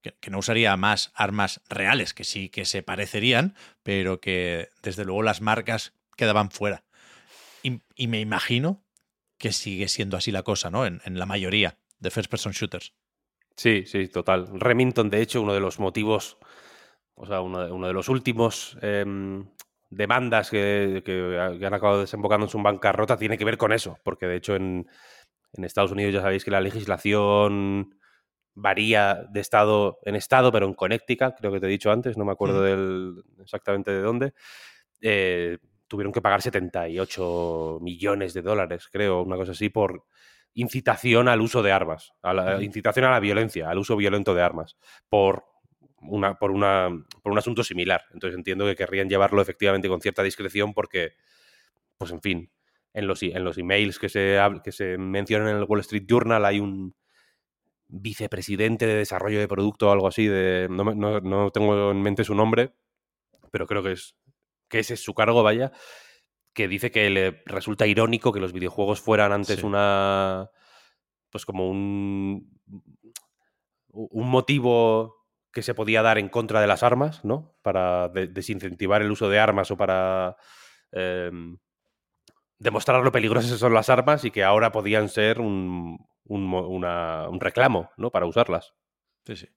que, 0.00 0.30
no 0.30 0.38
usaría 0.38 0.76
más 0.76 1.12
armas 1.14 1.60
reales, 1.68 2.14
que 2.14 2.24
sí 2.24 2.48
que 2.48 2.64
se 2.64 2.82
parecerían, 2.82 3.54
pero 3.82 4.20
que 4.20 4.70
desde 4.82 5.04
luego 5.04 5.22
las 5.22 5.40
marcas 5.40 5.92
quedaban 6.16 6.50
fuera. 6.50 6.84
Y, 7.62 8.06
me 8.06 8.20
imagino 8.20 8.82
que 9.38 9.52
sigue 9.52 9.88
siendo 9.88 10.16
así 10.16 10.30
la 10.30 10.42
cosa, 10.42 10.70
¿no? 10.70 10.84
En, 10.86 11.00
en 11.04 11.18
la 11.18 11.26
mayoría 11.26 11.78
de 12.00 12.10
first 12.10 12.30
person 12.30 12.52
shooters. 12.52 12.92
Sí, 13.58 13.84
sí, 13.86 14.06
total. 14.06 14.48
Remington, 14.60 15.10
de 15.10 15.20
hecho, 15.20 15.42
uno 15.42 15.52
de 15.52 15.58
los 15.58 15.80
motivos, 15.80 16.38
o 17.14 17.26
sea, 17.26 17.40
uno 17.40 17.86
de, 17.88 17.92
los 17.92 18.08
últimos 18.08 18.78
em, 18.82 19.48
demandas 19.90 20.48
que, 20.48 21.02
han 21.38 21.74
acabado 21.74 22.00
desembocando 22.00 22.46
en 22.46 22.50
su 22.50 22.62
bancarrota 22.62 23.16
tiene 23.16 23.36
que 23.36 23.44
ver 23.44 23.58
con 23.58 23.72
eso, 23.72 23.98
porque 24.04 24.26
de 24.26 24.36
hecho 24.36 24.54
en, 24.54 24.86
Estados 25.54 25.90
Unidos 25.90 26.14
ya 26.14 26.20
sabéis 26.20 26.44
que 26.44 26.52
la 26.52 26.60
legislación 26.60 27.98
varía 28.54 29.26
de 29.28 29.40
estado 29.40 29.98
en 30.04 30.14
estado, 30.14 30.52
pero 30.52 30.66
en 30.66 30.74
Connecticut, 30.74 31.34
creo 31.36 31.50
que 31.50 31.58
te 31.58 31.66
he 31.66 31.70
dicho 31.70 31.90
antes, 31.90 32.16
no 32.16 32.24
me 32.24 32.32
acuerdo 32.32 32.62
del, 32.62 33.24
exactamente 33.40 33.90
de 33.90 34.02
dónde, 34.02 34.34
eh, 35.00 35.58
tuvieron 35.88 36.12
que 36.12 36.20
pagar 36.20 36.42
78 36.42 37.78
millones 37.80 38.34
de 38.34 38.42
dólares, 38.42 38.88
creo, 38.92 39.22
una 39.22 39.36
cosa 39.36 39.52
así, 39.52 39.70
por 39.70 40.04
incitación 40.54 41.28
al 41.28 41.40
uso 41.40 41.62
de 41.62 41.72
armas, 41.72 42.12
a 42.22 42.34
la, 42.34 42.62
incitación 42.62 43.06
a 43.06 43.10
la 43.10 43.20
violencia, 43.20 43.70
al 43.70 43.78
uso 43.78 43.96
violento 43.96 44.34
de 44.34 44.42
armas, 44.42 44.76
por, 45.08 45.44
una, 46.00 46.38
por, 46.38 46.50
una, 46.50 46.90
por 47.22 47.32
un 47.32 47.38
asunto 47.38 47.64
similar. 47.64 48.02
Entonces 48.12 48.36
entiendo 48.36 48.66
que 48.66 48.76
querrían 48.76 49.08
llevarlo 49.08 49.40
efectivamente 49.40 49.88
con 49.88 50.00
cierta 50.00 50.22
discreción 50.22 50.74
porque, 50.74 51.12
pues 51.96 52.10
en 52.12 52.20
fin, 52.20 52.50
en 52.92 53.06
los, 53.06 53.22
en 53.22 53.44
los 53.44 53.56
emails 53.58 53.98
que 53.98 54.08
se, 54.08 54.38
que 54.62 54.72
se 54.72 54.98
mencionan 54.98 55.48
en 55.48 55.56
el 55.56 55.64
Wall 55.64 55.80
Street 55.80 56.04
Journal 56.06 56.44
hay 56.44 56.60
un 56.60 56.94
vicepresidente 57.86 58.86
de 58.86 58.96
desarrollo 58.96 59.38
de 59.38 59.48
producto 59.48 59.88
o 59.88 59.92
algo 59.92 60.08
así, 60.08 60.26
de, 60.26 60.68
no, 60.68 60.84
no 60.94 61.50
tengo 61.50 61.90
en 61.90 62.02
mente 62.02 62.24
su 62.24 62.34
nombre, 62.34 62.74
pero 63.50 63.66
creo 63.66 63.82
que 63.82 63.92
es 63.92 64.14
que 64.68 64.80
ese 64.80 64.94
es 64.94 65.02
su 65.02 65.14
cargo, 65.14 65.42
vaya, 65.42 65.72
que 66.52 66.68
dice 66.68 66.90
que 66.90 67.10
le 67.10 67.42
resulta 67.46 67.86
irónico 67.86 68.32
que 68.32 68.40
los 68.40 68.52
videojuegos 68.52 69.00
fueran 69.00 69.32
antes 69.32 69.62
una. 69.62 70.50
Pues 71.30 71.46
como 71.46 71.68
un. 71.68 72.60
Un 73.90 74.30
motivo 74.30 75.26
que 75.52 75.62
se 75.62 75.74
podía 75.74 76.02
dar 76.02 76.18
en 76.18 76.28
contra 76.28 76.60
de 76.60 76.66
las 76.66 76.82
armas, 76.82 77.24
¿no? 77.24 77.56
Para 77.62 78.08
desincentivar 78.08 79.02
el 79.02 79.10
uso 79.10 79.28
de 79.28 79.38
armas 79.38 79.70
o 79.70 79.76
para. 79.76 80.36
Em, 80.92 81.58
demostrar 82.58 83.02
lo 83.02 83.12
peligrosas 83.12 83.58
son 83.58 83.74
las 83.74 83.88
armas 83.88 84.24
y 84.24 84.30
que 84.30 84.42
ahora 84.42 84.72
podían 84.72 85.08
ser 85.08 85.40
un, 85.40 85.98
un, 86.24 86.54
un 86.54 87.40
reclamo, 87.40 87.90
¿no? 87.96 88.10
Para 88.10 88.26
usarlas. 88.26 88.74
Sí, 89.24 89.36
sí. 89.36 89.48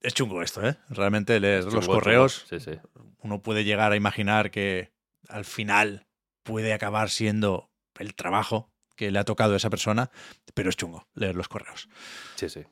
Es 0.00 0.14
chungo 0.14 0.42
esto, 0.42 0.66
¿eh? 0.66 0.76
Realmente 0.88 1.38
leer 1.40 1.64
los 1.64 1.86
correos. 1.86 2.46
Sí, 2.48 2.58
sí. 2.60 2.72
uno 3.18 3.42
puede 3.42 3.64
llegar 3.64 3.92
a 3.92 3.96
imaginar 3.96 4.50
que 4.50 4.92
al 5.28 5.44
final 5.44 6.06
puede 6.42 6.72
acabar 6.72 7.10
siendo 7.10 7.70
el 7.98 8.14
trabajo 8.14 8.72
que 8.96 9.10
le 9.10 9.18
ha 9.18 9.24
tocado 9.24 9.54
a 9.54 9.56
esa 9.58 9.68
persona, 9.70 10.10
pero 10.54 10.70
es 10.70 10.76
chungo 10.76 11.06
leer 11.14 11.34
los 11.36 11.48
correos. 11.48 11.88
Sí, 12.36 12.48
sí. 12.48 12.64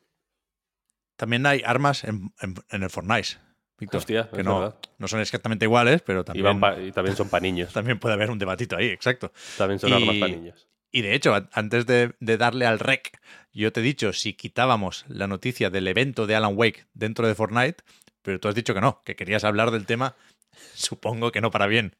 También 1.17 1.45
hay 1.47 1.63
armas 1.67 2.05
en, 2.05 2.33
en- 2.41 2.55
en 2.71 2.83
el 2.83 2.91
Fortnite, 2.91 3.39
Víctor, 3.79 3.99
Hostia, 3.99 4.31
que 4.31 4.41
es 4.41 4.45
no, 4.45 4.61
verdad. 4.61 4.79
no 4.99 5.09
son 5.09 5.21
exactamente 5.21 5.65
iguales, 5.65 6.01
pero 6.03 6.25
también, 6.25 6.61
pa- 6.61 6.81
y 6.81 6.93
también 6.93 7.17
son 7.17 7.29
para 7.29 7.43
niños. 7.43 7.73
también 7.75 7.99
puede 7.99 8.15
haber 8.15 8.31
un 8.31 8.39
debatito 8.39 8.77
ahí, 8.77 8.87
exacto. 8.89 9.33
También 9.57 9.79
son 9.79 9.91
Y- 9.91 9.93
armas 9.95 10.17
para 10.17 10.33
niños. 10.33 10.69
Y 10.91 11.03
de 11.03 11.15
hecho, 11.15 11.35
antes 11.53 11.87
de, 11.87 12.15
darle 12.21 12.67
al 12.67 12.79
rec, 12.79 13.21
yo 13.53 13.73
te 13.73 13.81
he 13.81 13.83
dicho 13.83 14.13
si 14.13 14.35
quitábamos 14.35 15.05
la 15.09 15.27
noticia 15.27 15.71
del 15.71 15.87
evento 15.89 16.27
de 16.27 16.35
Alan 16.35 16.57
Wake 16.57 16.87
dentro 16.95 17.27
de 17.27 17.35
Fortnite, 17.35 17.83
pero 18.23 18.41
tú 18.41 18.49
has 18.49 18.55
dicho 18.55 18.75
que 18.75 18.81
no, 18.81 19.03
que 19.05 19.17
querías 19.17 19.45
hablar 19.45 19.71
del 19.71 19.87
tema, 19.87 20.17
supongo 20.75 21.31
que 21.31 21.41
no 21.41 21.51
para 21.51 21.67
bien. 21.67 21.95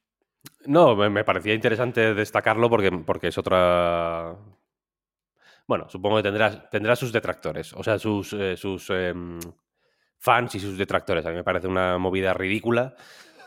No, 0.65 0.97
me, 0.97 1.25
parecía 1.25 1.55
interesante 1.55 2.15
destacarlo 2.15 2.71
porque, 2.71 2.91
porque 2.91 3.29
es 3.29 3.39
otra. 3.39 4.37
Bueno, 5.67 5.89
supongo 5.91 6.17
que 6.17 6.23
tendrá, 6.23 6.71
tendrá 6.71 6.97
sus 6.97 7.13
detractores, 7.13 7.75
o 7.75 7.83
sea, 7.83 7.99
sus, 7.99 8.33
eh, 8.33 8.57
sus 8.57 8.89
em, 8.91 9.39
fans 10.19 10.55
y 10.55 10.61
sus 10.61 10.79
detractores. 10.79 11.27
A 11.27 11.31
mí 11.31 11.37
me 11.37 11.45
parece 11.45 11.67
una 11.67 11.99
movida 11.99 12.33
ridícula 12.33 12.95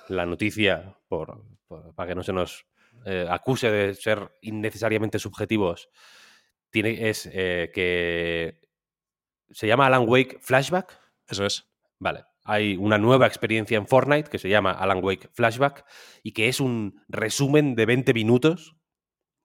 la 0.10 0.26
noticia, 0.26 0.96
por- 1.08 1.42
para 1.96 2.10
que 2.10 2.16
no 2.16 2.24
se 2.24 2.34
nos 2.34 2.66
eh, 3.06 3.28
acuse 3.30 3.72
de 3.72 3.94
ser 3.96 4.32
innecesariamente 4.42 5.20
subjetivos, 5.20 5.90
tiene, 6.70 7.10
es 7.10 7.30
eh, 7.32 7.72
que 7.74 8.62
se 9.52 9.68
llama 9.68 9.88
Alan 9.88 10.08
Wake 10.08 10.40
Flashback. 10.42 10.98
Eso 11.28 11.46
es. 11.46 11.70
Vale. 12.00 12.24
Hay 12.44 12.76
una 12.76 12.98
nueva 12.98 13.28
experiencia 13.28 13.78
en 13.78 13.88
Fortnite 13.88 14.30
que 14.30 14.40
se 14.40 14.50
llama 14.50 14.72
Alan 14.72 15.04
Wake 15.04 15.30
Flashback 15.34 15.86
y 16.24 16.32
que 16.32 16.48
es 16.48 16.60
un 16.60 17.04
resumen 17.08 17.76
de 17.76 17.86
20 17.86 18.14
minutos, 18.14 18.76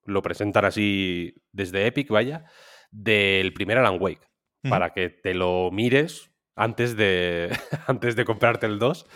lo 0.04 0.22
presentan 0.22 0.64
así 0.64 1.34
desde 1.52 1.86
Epic, 1.86 2.08
vaya, 2.08 2.44
del 2.90 3.52
primer 3.52 3.78
Alan 3.78 3.98
Wake, 4.00 4.26
para 4.62 4.94
que 4.94 5.10
te 5.10 5.34
lo 5.34 5.70
mires 5.70 6.30
antes 6.54 6.96
de, 6.96 7.50
antes 7.86 8.16
de 8.16 8.24
comprarte 8.24 8.66
el 8.66 8.78
2, 8.78 9.06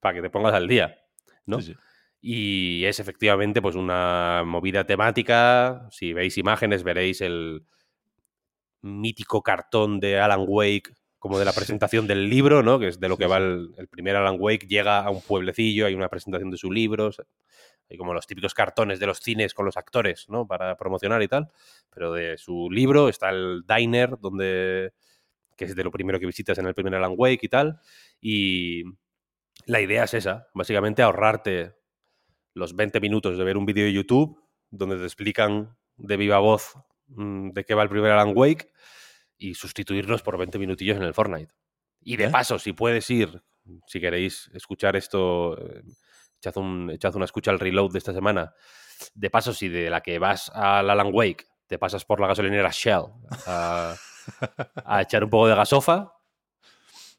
para 0.00 0.14
que 0.14 0.22
te 0.22 0.30
pongas 0.30 0.52
al 0.52 0.68
día, 0.68 0.98
¿no? 1.46 1.60
Sí, 1.60 1.72
sí. 1.72 1.78
Y 2.22 2.84
es 2.84 3.00
efectivamente 3.00 3.62
pues 3.62 3.76
una 3.76 4.42
movida 4.44 4.84
temática. 4.84 5.88
Si 5.90 6.12
veis 6.12 6.36
imágenes, 6.36 6.82
veréis 6.82 7.20
el 7.22 7.64
mítico 8.82 9.42
cartón 9.42 10.00
de 10.00 10.18
Alan 10.20 10.44
Wake, 10.46 10.94
como 11.18 11.38
de 11.38 11.44
la 11.44 11.52
presentación 11.52 12.06
del 12.06 12.28
libro, 12.28 12.62
¿no? 12.62 12.78
Que 12.78 12.88
es 12.88 13.00
de 13.00 13.08
lo 13.08 13.16
que 13.16 13.26
va 13.26 13.38
el, 13.38 13.74
el 13.76 13.88
primer 13.88 14.16
Alan 14.16 14.36
Wake. 14.38 14.66
Llega 14.66 15.00
a 15.00 15.10
un 15.10 15.22
pueblecillo, 15.22 15.86
hay 15.86 15.94
una 15.94 16.08
presentación 16.08 16.50
de 16.50 16.58
su 16.58 16.70
libro. 16.70 17.10
Hay 17.88 17.96
como 17.96 18.14
los 18.14 18.26
típicos 18.26 18.54
cartones 18.54 19.00
de 19.00 19.06
los 19.06 19.20
cines 19.20 19.54
con 19.54 19.64
los 19.66 19.76
actores, 19.76 20.26
¿no? 20.28 20.46
Para 20.46 20.76
promocionar 20.76 21.22
y 21.22 21.28
tal. 21.28 21.50
Pero 21.90 22.12
de 22.12 22.36
su 22.36 22.70
libro 22.70 23.08
está 23.08 23.30
el 23.30 23.62
diner, 23.66 24.18
donde. 24.18 24.92
que 25.56 25.64
es 25.64 25.74
de 25.74 25.84
lo 25.84 25.90
primero 25.90 26.20
que 26.20 26.26
visitas 26.26 26.58
en 26.58 26.66
el 26.66 26.74
primer 26.74 26.94
Alan 26.94 27.14
Wake 27.16 27.46
y 27.46 27.48
tal. 27.48 27.80
Y 28.20 28.84
la 29.66 29.80
idea 29.80 30.04
es 30.04 30.14
esa, 30.14 30.48
básicamente 30.54 31.02
ahorrarte 31.02 31.79
los 32.54 32.74
20 32.74 33.00
minutos 33.00 33.38
de 33.38 33.44
ver 33.44 33.56
un 33.56 33.66
vídeo 33.66 33.84
de 33.84 33.92
YouTube 33.92 34.42
donde 34.70 34.96
te 34.96 35.04
explican 35.04 35.76
de 35.96 36.16
viva 36.16 36.38
voz 36.38 36.74
mm, 37.08 37.50
de 37.50 37.64
qué 37.64 37.74
va 37.74 37.82
el 37.82 37.88
primer 37.88 38.12
Alan 38.12 38.32
Wake 38.34 38.72
y 39.36 39.54
sustituirlos 39.54 40.22
por 40.22 40.36
20 40.38 40.58
minutillos 40.58 40.96
en 40.96 41.02
el 41.02 41.14
Fortnite. 41.14 41.52
Y 42.00 42.16
de 42.16 42.24
¿Eh? 42.24 42.30
paso, 42.30 42.58
si 42.58 42.72
puedes 42.72 43.08
ir, 43.10 43.42
si 43.86 44.00
queréis 44.00 44.50
escuchar 44.54 44.96
esto, 44.96 45.58
eh, 45.58 45.82
echad, 46.38 46.56
un- 46.56 46.90
echad 46.90 47.14
una 47.16 47.24
escucha 47.26 47.50
al 47.50 47.58
reload 47.60 47.92
de 47.92 47.98
esta 47.98 48.12
semana. 48.12 48.52
De 49.14 49.30
paso, 49.30 49.52
si 49.54 49.68
de 49.68 49.88
la 49.90 50.00
que 50.02 50.18
vas 50.18 50.50
al 50.54 50.88
Alan 50.90 51.10
Wake 51.12 51.46
te 51.66 51.78
pasas 51.78 52.04
por 52.04 52.20
la 52.20 52.26
gasolinera 52.26 52.70
Shell 52.72 53.04
a, 53.46 53.94
a 54.84 55.02
echar 55.02 55.24
un 55.24 55.30
poco 55.30 55.48
de 55.48 55.54
gasofa, 55.54 56.12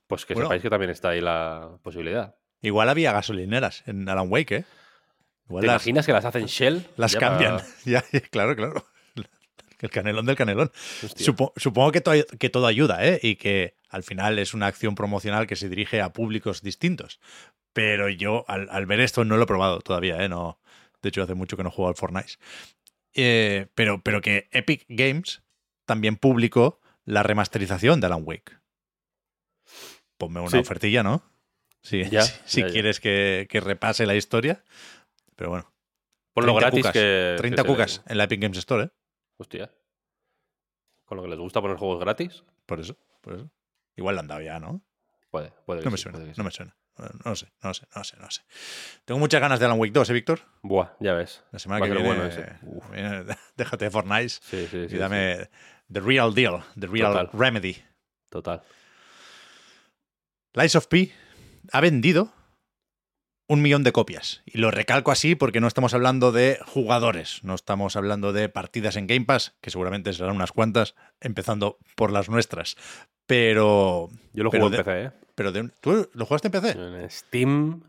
pues 0.08 0.26
que 0.26 0.34
Bueno. 0.34 0.48
sepáis 0.50 0.62
que 0.62 0.70
también 0.70 0.91
está 0.91 1.10
ahí 1.10 1.22
la 1.22 1.78
posibilidad. 1.82 2.36
Igual 2.62 2.89
había 2.89 3.13
gasolineras 3.13 3.84
en 3.88 4.08
Alan 4.10 4.28
Wake, 4.30 4.56
¿eh? 4.58 4.65
Igual 5.47 5.62
¿Te 5.62 5.67
las, 5.67 5.75
imaginas 5.82 6.06
que 6.06 6.13
las 6.13 6.25
hacen 6.25 6.45
Shell? 6.45 6.88
las 6.97 7.12
Ya 7.13 7.19
cambian. 7.19 7.58
para- 7.58 7.67
Ya, 7.86 8.01
claro, 8.30 8.56
claro. 8.56 8.86
El 9.80 9.89
canelón 9.89 10.27
del 10.27 10.36
canelón. 10.36 10.71
Supo- 11.17 11.54
supongo 11.56 11.91
que, 11.91 12.01
to- 12.01 12.25
que 12.39 12.49
todo 12.51 12.67
ayuda, 12.67 13.04
¿eh? 13.06 13.19
Y 13.23 13.36
que 13.38 13.75
al 13.89 14.04
final 14.04 14.38
es 14.38 14.54
una 14.54 14.67
acción 14.67 14.93
promocional 14.93 15.47
que 15.47 15.56
se 15.56 15.69
dirige 15.69 16.01
a 16.01 16.13
públicos 16.13 16.62
distintos. 16.62 17.19
Pero 17.73 18.08
yo, 18.08 18.45
al, 18.47 18.67
al 18.69 18.86
ver 18.86 18.99
esto, 18.99 19.25
no 19.25 19.38
lo 19.38 19.43
he 19.43 19.47
probado 19.47 19.80
todavía, 19.82 20.23
¿eh? 20.23 20.30
No, 20.30 20.60
de 21.01 21.10
hecho, 21.10 21.23
hace 21.23 21.34
mucho 21.34 21.58
que 21.58 21.63
no 21.63 21.71
juego 21.71 21.89
al 21.89 21.95
Fortnite. 21.95 22.34
Eh, 23.15 23.67
pero, 23.73 24.01
pero 24.04 24.21
que 24.21 24.47
Epic 24.51 24.86
Games 24.88 25.41
también 25.86 26.15
publicó 26.15 26.80
la 27.06 27.23
remasterización 27.23 27.99
de 28.01 28.06
Alan 28.06 28.21
Wake. 28.23 28.51
Ponme 30.17 30.39
una 30.41 30.49
Sí. 30.51 30.58
ofertilla, 30.58 31.01
¿no? 31.04 31.23
Sí, 31.82 32.04
Ya, 32.12 32.21
si, 32.21 32.34
si 32.45 32.62
ya, 32.62 32.67
ya. 32.67 32.73
quieres 32.73 32.99
que, 32.99 33.47
que 33.49 33.60
repase 33.60 34.06
la 34.06 34.15
historia. 34.15 34.63
Pero 35.41 35.49
bueno, 35.49 35.73
Ponlo 36.34 36.51
30 36.54 36.60
gratis 36.62 36.80
cucas, 36.82 36.93
que... 36.93 37.36
30 37.39 37.56
que 37.56 37.67
se- 37.67 37.73
cucas 37.73 38.04
en 38.08 38.17
la 38.19 38.23
Epic 38.25 38.39
Games 38.43 38.58
Store, 38.60 38.84
¿eh? 38.84 38.89
Hostia. 39.38 39.71
Con 41.06 41.17
lo 41.17 41.23
que 41.23 41.30
les 41.30 41.39
gusta 41.39 41.60
poner 41.62 41.77
juegos 41.77 41.99
gratis, 41.99 42.43
Por 42.67 42.80
eso, 42.80 42.95
por 43.21 43.34
eso. 43.34 43.49
Igual 43.95 44.15
le 44.15 44.19
han 44.19 44.27
dado 44.27 44.41
ya, 44.41 44.60
¿no? 44.60 44.84
puede, 45.32 45.51
puede 45.65 45.84
No 45.84 45.89
me 45.89 45.97
sí, 45.97 46.04
suena, 46.04 46.17
puede 46.19 46.30
que 46.30 46.36
sí. 46.36 46.39
no 46.39 46.43
me 46.45 46.51
suena. 46.51 46.77
No, 46.95 47.06
no 47.06 47.32
lo 47.32 47.36
sé, 47.36 47.47
no 47.63 47.69
lo 47.69 47.73
sé, 47.73 47.88
no 47.95 47.99
lo 48.01 48.04
sé, 48.04 48.17
no 48.17 48.25
lo 48.25 48.32
sé. 48.32 48.41
Tengo 49.04 49.19
muchas 49.19 49.41
ganas 49.41 49.60
de 49.60 49.65
Alan 49.65 49.80
Wake 49.80 49.93
2, 49.93 50.10
¿eh, 50.12 50.13
Víctor? 50.13 50.41
Buah, 50.62 50.91
ya 50.99 51.13
ves. 51.15 51.43
La 51.51 51.58
semana 51.58 51.80
Va 51.82 51.88
que 51.88 51.93
viene, 51.93 52.08
bueno 52.08 52.25
ese. 52.25 52.45
Uf. 52.62 52.88
viene- 52.91 53.25
déjate 53.58 53.86
de 53.86 53.91
Fortnite 53.91 54.30
Sí, 54.30 54.67
sí, 54.69 54.89
sí. 54.89 54.95
y 54.95 54.99
dame 54.99 55.49
The 55.91 56.01
Real 56.01 56.36
Deal, 56.36 56.62
The 56.80 56.86
Real 56.86 57.13
Total. 57.13 57.30
Remedy. 57.34 57.84
Total. 58.30 58.62
Lies 60.54 60.75
of 60.75 60.86
P 60.88 61.12
ha 61.71 61.82
vendido 61.82 62.32
un 63.52 63.62
millón 63.62 63.84
de 63.84 63.92
copias. 63.92 64.42
Y 64.46 64.60
lo 64.60 64.72
recalco 64.72 65.12
así 65.12 65.36
porque 65.36 65.60
no 65.60 65.68
estamos 65.68 65.94
hablando 65.94 66.32
de 66.32 66.58
jugadores, 66.66 67.44
no 67.44 67.54
estamos 67.54 67.98
hablando 67.98 68.32
de 68.32 68.48
partidas 68.48 68.96
en 68.96 69.08
Game 69.08 69.26
Pass, 69.26 69.56
que 69.60 69.70
seguramente 69.70 70.14
serán 70.14 70.38
unas 70.38 70.54
cuantas, 70.54 70.96
empezando 71.20 71.78
por 71.98 72.14
las 72.14 72.30
nuestras. 72.30 72.78
Pero. 73.26 74.08
Yo 74.34 74.44
lo 74.46 74.52
Pero 74.52 74.70
juego 74.70 74.78
en 74.78 74.84
PC, 74.86 75.12
pero 75.36 75.52
de 75.52 75.60
un- 75.60 75.74
¿Tú 75.82 76.10
lo 76.14 76.26
jugaste 76.26 76.48
en 76.48 76.52
PC? 76.54 76.70
¿eh? 76.70 77.02
En 77.04 77.10
Steam. 77.10 77.84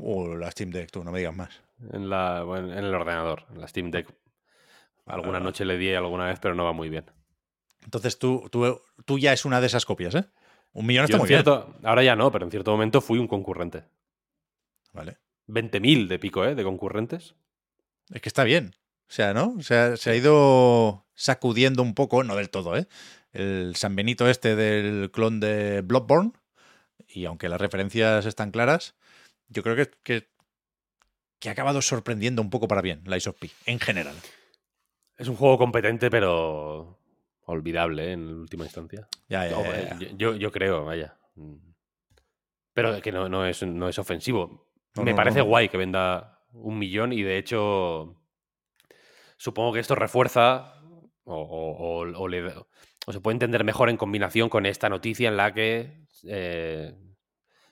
O 0.00 0.34
la 0.34 0.50
Steam 0.50 0.70
Deck, 0.70 0.90
tú, 0.90 1.04
no 1.04 1.12
me 1.12 1.18
digas 1.18 1.36
más. 1.36 1.50
En, 1.92 2.08
la, 2.08 2.42
bueno, 2.42 2.72
en 2.72 2.84
el 2.84 2.94
ordenador, 2.94 3.44
en 3.52 3.60
la 3.60 3.68
Steam 3.68 3.90
Deck. 3.90 4.08
Alguna 5.04 5.32
vale. 5.32 5.44
noche 5.44 5.66
le 5.66 5.76
di 5.76 5.92
alguna 5.92 6.24
vez, 6.24 6.38
pero 6.40 6.54
no 6.54 6.64
va 6.64 6.72
muy 6.72 6.88
bien. 6.88 7.04
Entonces 7.84 8.18
tú, 8.18 8.48
tú, 8.50 8.80
tú 9.04 9.18
ya 9.18 9.34
es 9.34 9.44
una 9.44 9.60
de 9.60 9.66
esas 9.66 9.84
copias, 9.84 10.14
¿eh? 10.14 10.24
Un 10.72 10.86
millón 10.86 11.04
está 11.04 11.18
muy 11.18 11.28
bien. 11.28 11.42
cierto, 11.44 11.74
ahora 11.84 12.02
ya 12.02 12.16
no, 12.16 12.32
pero 12.32 12.46
en 12.46 12.50
cierto 12.50 12.70
momento 12.70 13.02
fui 13.02 13.18
un 13.18 13.28
concurrente. 13.28 13.84
Vale. 14.96 15.18
20.000 15.48 16.08
de 16.08 16.18
pico, 16.18 16.44
¿eh? 16.44 16.54
De 16.54 16.64
concurrentes. 16.64 17.34
Es 18.12 18.20
que 18.20 18.28
está 18.28 18.44
bien. 18.44 18.74
O 19.08 19.12
sea, 19.12 19.34
¿no? 19.34 19.54
O 19.56 19.62
sea, 19.62 19.96
se 19.96 20.10
ha 20.10 20.16
ido 20.16 21.06
sacudiendo 21.14 21.82
un 21.82 21.94
poco, 21.94 22.24
no 22.24 22.34
del 22.34 22.50
todo, 22.50 22.76
¿eh? 22.76 22.86
El 23.32 23.76
San 23.76 23.94
Benito 23.94 24.28
este 24.28 24.56
del 24.56 25.10
clon 25.10 25.40
de 25.40 25.82
Bloodborne. 25.82 26.32
Y 27.06 27.24
aunque 27.26 27.48
las 27.48 27.60
referencias 27.60 28.26
están 28.26 28.50
claras, 28.50 28.96
yo 29.48 29.62
creo 29.62 29.76
que, 29.76 29.90
que, 30.02 30.28
que 31.38 31.48
ha 31.48 31.52
acabado 31.52 31.80
sorprendiendo 31.82 32.42
un 32.42 32.50
poco 32.50 32.66
para 32.66 32.82
bien 32.82 33.02
Lies 33.06 33.26
of 33.26 33.38
P, 33.38 33.50
en 33.66 33.78
general. 33.78 34.16
Es 35.16 35.28
un 35.28 35.36
juego 35.36 35.56
competente, 35.56 36.10
pero 36.10 36.98
olvidable 37.46 38.08
¿eh? 38.08 38.12
en 38.12 38.28
última 38.40 38.64
instancia. 38.64 39.08
Ya, 39.28 39.48
ya. 39.48 39.98
Yo, 40.16 40.34
yo 40.34 40.50
creo, 40.52 40.84
vaya. 40.84 41.16
Pero 42.74 43.00
que 43.00 43.12
no, 43.12 43.28
no, 43.28 43.46
es, 43.46 43.62
no 43.62 43.88
es 43.88 43.98
ofensivo. 43.98 44.66
No, 44.96 45.02
Me 45.04 45.10
no, 45.12 45.16
parece 45.16 45.38
no, 45.40 45.44
guay 45.46 45.68
que 45.68 45.76
venda 45.76 46.40
un 46.52 46.78
millón 46.78 47.12
y 47.12 47.22
de 47.22 47.38
hecho 47.38 48.16
supongo 49.36 49.72
que 49.74 49.80
esto 49.80 49.94
refuerza 49.94 50.74
o, 51.24 51.34
o- 51.34 52.00
o- 52.00 52.18
o 52.22 52.28
le- 52.28 52.52
o 53.06 53.12
se 53.12 53.20
puede 53.20 53.34
entender 53.34 53.62
mejor 53.64 53.88
en 53.90 53.96
combinación 53.96 54.48
con 54.48 54.66
esta 54.66 54.88
noticia 54.88 55.28
en 55.28 55.36
la 55.36 55.52
que 55.52 56.06
eh, 56.24 56.94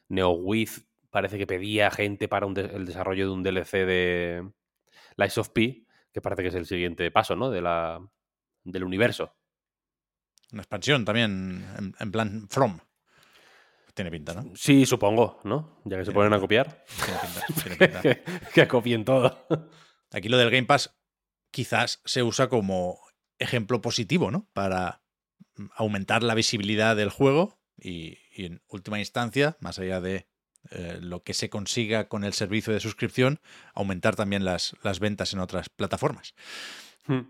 NeoWiz 0.09 0.87
parece 1.11 1.39
que 1.39 1.47
pedía 1.47 1.91
gente 1.91 2.29
para 2.29 2.47
un 2.47 2.55
de- 2.55 2.67
el 2.67 2.85
desarrollo 2.87 3.27
de 3.27 3.33
un 3.33 3.43
DLC 3.43 3.85
de 3.87 4.51
Lies 5.17 5.39
of 5.39 5.49
P, 5.51 5.87
que 6.13 6.21
parece 6.21 6.43
que 6.43 6.49
es 6.49 6.55
el 6.55 6.67
siguiente 6.67 7.11
paso 7.11 7.37
¿no? 7.37 7.51
de 7.51 7.63
la, 7.63 8.01
del 8.65 8.85
universo. 8.85 9.35
Una 10.53 10.63
expansión 10.63 11.05
también, 11.05 11.65
en, 11.79 11.95
en 11.99 12.13
plan 12.13 12.47
From. 12.49 12.79
Tiene 13.95 14.11
pinta, 14.11 14.35
¿no? 14.35 14.53
Sí, 14.57 14.87
supongo, 14.87 15.41
¿no? 15.45 15.81
Ya 15.85 15.99
que 15.99 16.05
se 16.05 16.13
ponen 16.13 16.33
a 16.33 16.41
copiar. 16.41 16.85
Tiene 17.05 17.21
pinta, 17.21 17.63
tiene 17.63 17.77
pinta. 17.79 18.03
que, 18.03 18.23
que 18.53 18.69
copien 18.69 19.05
todo. 19.05 19.47
Aquí 20.11 20.29
lo 20.29 20.37
del 20.37 20.51
Game 20.51 20.67
Pass 20.67 20.97
quizás 21.51 22.01
se 22.05 22.23
usa 22.23 22.49
como 22.49 22.99
ejemplo 23.39 23.81
positivo, 23.81 24.31
¿no? 24.31 24.49
Para 24.53 25.03
aumentar 25.77 26.23
la 26.25 26.35
visibilidad 26.35 26.97
del 26.97 27.11
juego 27.11 27.61
y, 27.77 28.19
y 28.35 28.47
en 28.47 28.63
última 28.69 28.99
instancia, 28.99 29.57
más 29.61 29.79
allá 29.79 30.01
de 30.01 30.27
eh, 30.71 30.99
lo 31.01 31.23
que 31.23 31.35
se 31.35 31.51
consiga 31.51 32.09
con 32.09 32.25
el 32.25 32.33
servicio 32.33 32.73
de 32.73 32.81
suscripción, 32.81 33.41
aumentar 33.75 34.17
también 34.17 34.45
las, 34.45 34.75
las 34.83 34.99
ventas 34.99 35.33
en 35.35 35.41
otras 35.41 35.69
plataformas. 35.69 36.35
Hmm. 37.07 37.23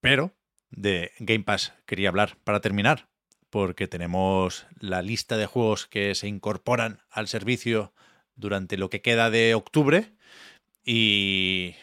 Pero 0.00 0.34
de 0.70 1.12
Game 1.20 1.44
Pass 1.44 1.72
quería 1.86 2.08
hablar 2.08 2.36
para 2.42 2.60
terminar, 2.60 3.08
porque 3.54 3.86
tenemos 3.86 4.66
la 4.80 5.00
lista 5.00 5.36
de 5.36 5.46
juegos 5.46 5.86
que 5.86 6.16
se 6.16 6.26
incorporan 6.26 6.98
al 7.08 7.28
servicio 7.28 7.92
durante 8.34 8.76
lo 8.76 8.90
que 8.90 9.00
queda 9.00 9.30
de 9.30 9.54
octubre 9.54 10.10
y 10.84 11.76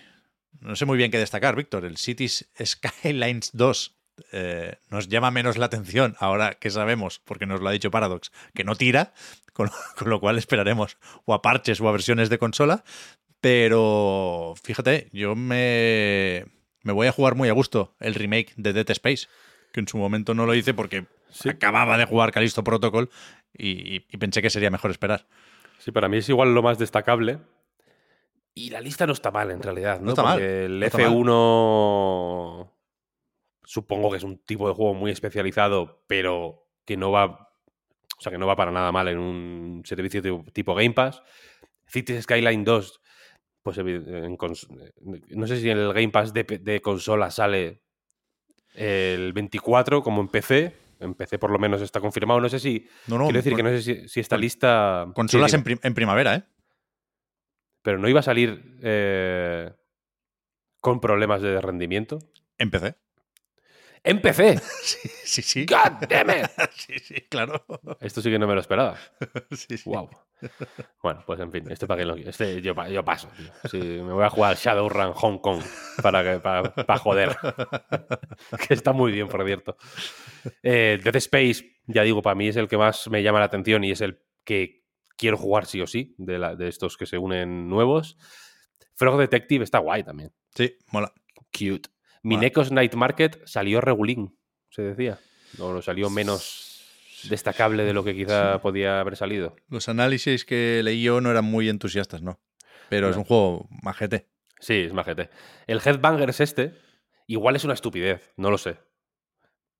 no 0.59 0.75
sé 0.75 0.85
muy 0.85 0.97
bien 0.97 1.11
qué 1.11 1.17
destacar, 1.17 1.55
Víctor. 1.55 1.85
El 1.85 1.95
Cities 1.95 2.49
Skylines 2.61 3.51
2 3.53 3.95
eh, 4.33 4.75
nos 4.89 5.07
llama 5.07 5.31
menos 5.31 5.57
la 5.57 5.67
atención 5.67 6.17
ahora 6.19 6.55
que 6.55 6.71
sabemos, 6.71 7.19
porque 7.19 7.45
nos 7.45 7.61
lo 7.61 7.69
ha 7.69 7.71
dicho 7.71 7.89
Paradox, 7.89 8.33
que 8.53 8.65
no 8.65 8.75
tira, 8.75 9.13
con, 9.53 9.69
lo 10.05 10.19
cual 10.19 10.37
esperaremos 10.37 10.97
o 11.23 11.33
a 11.33 11.41
parches 11.41 11.79
o 11.79 11.87
a 11.87 11.93
versiones 11.93 12.29
de 12.29 12.37
consola. 12.37 12.83
Pero 13.39 14.55
fíjate, 14.61 15.07
yo 15.13 15.35
me 15.35 16.43
voy 16.83 17.07
a 17.07 17.13
jugar 17.13 17.35
muy 17.35 17.47
a 17.47 17.53
gusto 17.53 17.95
el 18.01 18.13
remake 18.13 18.51
de 18.57 18.73
Dead 18.73 18.89
Space, 18.89 19.29
que 19.71 19.79
en 19.79 19.87
su 19.87 19.97
momento 19.97 20.33
no 20.33 20.45
lo 20.45 20.53
hice 20.55 20.73
porque 20.73 21.05
acababa 21.49 21.97
de 21.97 22.05
jugar 22.05 22.31
Callisto 22.31 22.63
Protocol 22.63 23.09
y, 23.53 23.95
y- 23.97 24.05
y 24.09 24.17
pensé 24.17 24.41
que 24.41 24.49
sería 24.49 24.69
mejor 24.69 24.91
esperar. 24.91 25.27
Sí, 25.79 25.91
para 25.91 26.07
mí 26.09 26.17
es 26.17 26.29
igual 26.29 26.53
lo 26.53 26.61
más 26.61 26.77
destacable. 26.77 27.39
Y 28.53 28.69
la 28.69 28.81
lista 28.81 29.07
no 29.07 29.13
está 29.13 29.31
mal, 29.31 29.49
en 29.51 29.61
realidad. 29.63 29.99
No, 29.99 30.07
No 30.07 30.09
está 30.11 30.23
mal, 30.23 30.41
el 30.41 30.79
no 30.79 30.85
está 30.85 30.97
mal. 30.97 31.07
F1 31.13 32.71
supongo 33.63 34.11
que 34.11 34.17
es 34.17 34.23
un 34.23 34.37
tipo 34.39 34.67
de 34.67 34.73
juego 34.75 34.93
muy 34.93 35.11
especializado, 35.11 36.03
pero 36.07 36.67
que 36.85 36.97
no 36.97 37.11
va. 37.11 37.25
O 38.17 38.21
sea, 38.21 38.31
que 38.31 38.37
no 38.37 38.45
va 38.47 38.55
para 38.55 38.71
nada 38.71 38.91
mal 38.91 39.07
en 39.07 39.17
un 39.17 39.81
servicio 39.85 40.21
tipo, 40.53 40.75
Game 40.75 40.91
Pass. 40.93 41.23
Cities 41.87 42.23
Skyline 42.23 42.63
2, 42.63 43.01
pues 43.63 43.77
evi- 43.79 44.05
en 44.25 44.37
cons- 44.37 44.67
no 45.29 45.47
sé 45.47 45.57
si 45.57 45.69
en 45.69 45.77
el 45.77 45.93
Game 45.93 46.09
Pass 46.09 46.33
de 46.33 46.81
consola 46.81 47.31
sale 47.31 47.81
el 48.75 49.33
24 49.33 50.01
como 50.03 50.21
en 50.21 50.27
PC. 50.27 50.75
En 50.99 51.15
PC 51.15 51.39
por 51.39 51.49
lo 51.51 51.57
menos 51.59 51.81
está 51.81 51.99
confirmado. 51.99 52.39
No 52.39 52.49
sé 52.49 52.59
si. 52.59 52.87
No, 53.07 53.17
no, 53.17 53.25
quiero 53.25 53.37
decir 53.37 53.55
que 53.55 53.63
no 53.63 53.69
sé 53.69 53.81
si, 53.81 54.07
si 54.07 54.19
esta 54.19 54.37
lista. 54.37 55.07
consolas 55.15 55.53
en, 55.53 55.63
prim- 55.63 55.79
en 55.81 55.93
primavera, 55.95 56.35
¿eh? 56.35 56.43
pero 57.81 57.97
no 57.97 58.07
iba 58.07 58.19
a 58.19 58.23
salir 58.23 58.77
eh, 58.83 59.71
con 60.79 60.99
problemas 61.01 61.41
de 61.41 61.59
rendimiento. 61.59 62.19
En 62.59 62.69
PC. 62.69 62.95
¡En 64.03 64.21
PC! 64.21 64.59
Sí, 64.83 65.09
sí, 65.23 65.41
sí. 65.41 65.65
¡God 65.65 66.07
damn 66.09 66.29
it! 66.31 66.49
Sí, 66.75 66.99
sí, 66.99 67.15
claro. 67.29 67.63
Esto 67.99 68.21
sí 68.21 68.29
que 68.31 68.39
no 68.39 68.47
me 68.47 68.53
lo 68.55 68.61
esperaba. 68.61 68.97
Sí, 69.51 69.77
sí. 69.77 69.89
Wow. 69.89 70.09
Bueno, 71.03 71.23
pues 71.27 71.39
en 71.39 71.51
fin, 71.51 71.69
este 71.69 71.85
para 71.85 71.99
que 71.99 72.05
lo 72.05 72.15
este 72.15 72.61
yo, 72.63 72.73
pa- 72.73 72.89
yo 72.89 73.05
paso. 73.05 73.29
tío. 73.37 73.51
Sí, 73.69 73.77
me 73.77 74.11
voy 74.13 74.23
a 74.23 74.29
jugar 74.31 74.57
Shadowrun 74.57 75.13
Hong 75.13 75.37
Kong 75.37 75.61
para, 76.01 76.23
que, 76.23 76.39
para, 76.39 76.63
para 76.73 76.97
joder. 76.99 77.37
que 78.67 78.73
está 78.73 78.91
muy 78.91 79.11
bien, 79.11 79.27
por 79.27 79.45
cierto. 79.45 79.77
Eh, 80.63 80.99
Dead 81.03 81.15
Space, 81.17 81.63
ya 81.85 82.01
digo, 82.01 82.23
para 82.23 82.33
mí 82.35 82.47
es 82.47 82.55
el 82.55 82.67
que 82.67 82.77
más 82.77 83.07
me 83.09 83.21
llama 83.21 83.37
la 83.39 83.45
atención 83.45 83.83
y 83.83 83.91
es 83.91 84.01
el 84.01 84.19
que 84.43 84.83
quiero 85.15 85.37
jugar 85.37 85.67
sí 85.67 85.79
o 85.79 85.85
sí, 85.85 86.15
de, 86.17 86.39
la- 86.39 86.55
de 86.55 86.67
estos 86.69 86.97
que 86.97 87.05
se 87.05 87.19
unen 87.19 87.69
nuevos. 87.69 88.17
Frog 88.95 89.19
Detective 89.19 89.63
está 89.63 89.77
guay 89.77 90.03
también. 90.03 90.33
Sí, 90.55 90.75
mola. 90.91 91.13
Cute. 91.55 91.89
Minecos 92.23 92.71
Night 92.71 92.93
Market 92.95 93.41
salió 93.45 93.81
regulín, 93.81 94.37
se 94.69 94.81
decía. 94.81 95.19
O 95.59 95.73
no 95.73 95.81
salió 95.81 96.09
menos 96.09 96.67
destacable 97.29 97.83
de 97.83 97.93
lo 97.93 98.03
que 98.03 98.15
quizá 98.15 98.61
podía 98.61 98.99
haber 98.99 99.15
salido. 99.17 99.55
Los 99.69 99.89
análisis 99.89 100.45
que 100.45 100.81
leí 100.83 101.03
yo 101.03 101.19
no 101.21 101.29
eran 101.31 101.45
muy 101.45 101.69
entusiastas, 101.69 102.21
¿no? 102.21 102.39
Pero 102.89 103.09
es 103.09 103.17
un 103.17 103.23
juego 103.23 103.67
majete. 103.83 104.27
Sí, 104.59 104.75
es 104.75 104.93
majete. 104.93 105.29
El 105.67 105.81
Headbangers 105.83 106.39
este, 106.39 106.73
igual 107.27 107.55
es 107.55 107.63
una 107.63 107.73
estupidez, 107.73 108.31
no 108.37 108.51
lo 108.51 108.57
sé. 108.57 108.77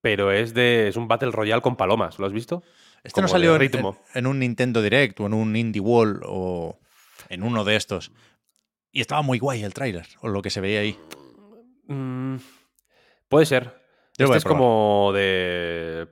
Pero 0.01 0.31
es 0.31 0.53
de. 0.53 0.87
es 0.87 0.95
un 0.95 1.07
Battle 1.07 1.31
Royale 1.31 1.61
con 1.61 1.75
palomas, 1.75 2.17
¿lo 2.19 2.25
has 2.25 2.33
visto? 2.33 2.63
Este 3.03 3.21
no 3.21 3.27
Como 3.27 3.37
salió 3.37 3.53
en, 3.55 3.59
ritmo. 3.61 3.97
en- 4.13 4.19
en 4.19 4.27
un 4.27 4.39
Nintendo 4.39 4.81
Direct 4.81 5.19
o 5.19 5.25
en 5.27 5.33
un 5.33 5.55
Indie 5.55 5.79
Wall 5.81 6.21
o 6.25 6.79
en 7.29 7.43
uno 7.43 7.63
de 7.63 7.75
estos. 7.75 8.11
Y 8.91 9.01
estaba 9.01 9.21
muy 9.21 9.39
guay 9.39 9.63
el 9.63 9.73
tráiler, 9.73 10.07
o 10.21 10.27
lo 10.27 10.41
que 10.41 10.49
se 10.49 10.59
veía 10.61 10.79
ahí. 10.81 10.97
Mm, 11.87 12.35
puede 13.29 13.45
ser. 13.45 13.81
Yo 14.17 14.25
este 14.25 14.37
es 14.37 14.43
probar. 14.43 14.59
como 14.59 15.11
de. 15.13 16.07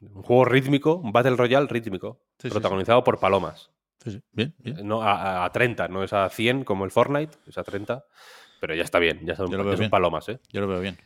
un 0.00 0.22
juego 0.22 0.44
rítmico, 0.44 0.96
un 0.96 1.12
Battle 1.12 1.36
Royale 1.36 1.66
rítmico, 1.68 2.20
Sí, 2.38 2.48
sí, 2.48 2.50
protagonizado 2.50 3.04
por 3.04 3.18
palomas. 3.20 3.70
Sí, 4.02 4.10
sí. 4.12 4.22
Bien, 4.32 4.54
bien. 4.58 4.86
No, 4.86 5.02
a, 5.02 5.12
a- 5.12 5.44
a 5.44 5.52
30, 5.52 5.86
no 5.88 6.02
es 6.02 6.12
a 6.12 6.28
100 6.28 6.64
como 6.64 6.84
el 6.84 6.90
Fortnite, 6.90 7.36
es 7.46 7.56
a 7.58 7.62
30. 7.62 8.04
Pero 8.60 8.74
ya 8.74 8.82
está 8.82 8.98
bien, 8.98 9.20
ya 9.24 9.36
son, 9.36 9.48
ya 9.50 9.76
son 9.76 9.90
palomas, 9.90 10.28
¿eh? 10.28 10.40
Yo 10.50 10.60
lo 10.60 10.66
veo 10.68 10.80
bien. 10.80 10.98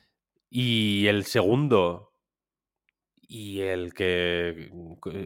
Y 0.50 1.06
el 1.08 1.24
segundo 1.24 2.12
y 3.28 3.60
el 3.60 3.92
que 3.92 4.70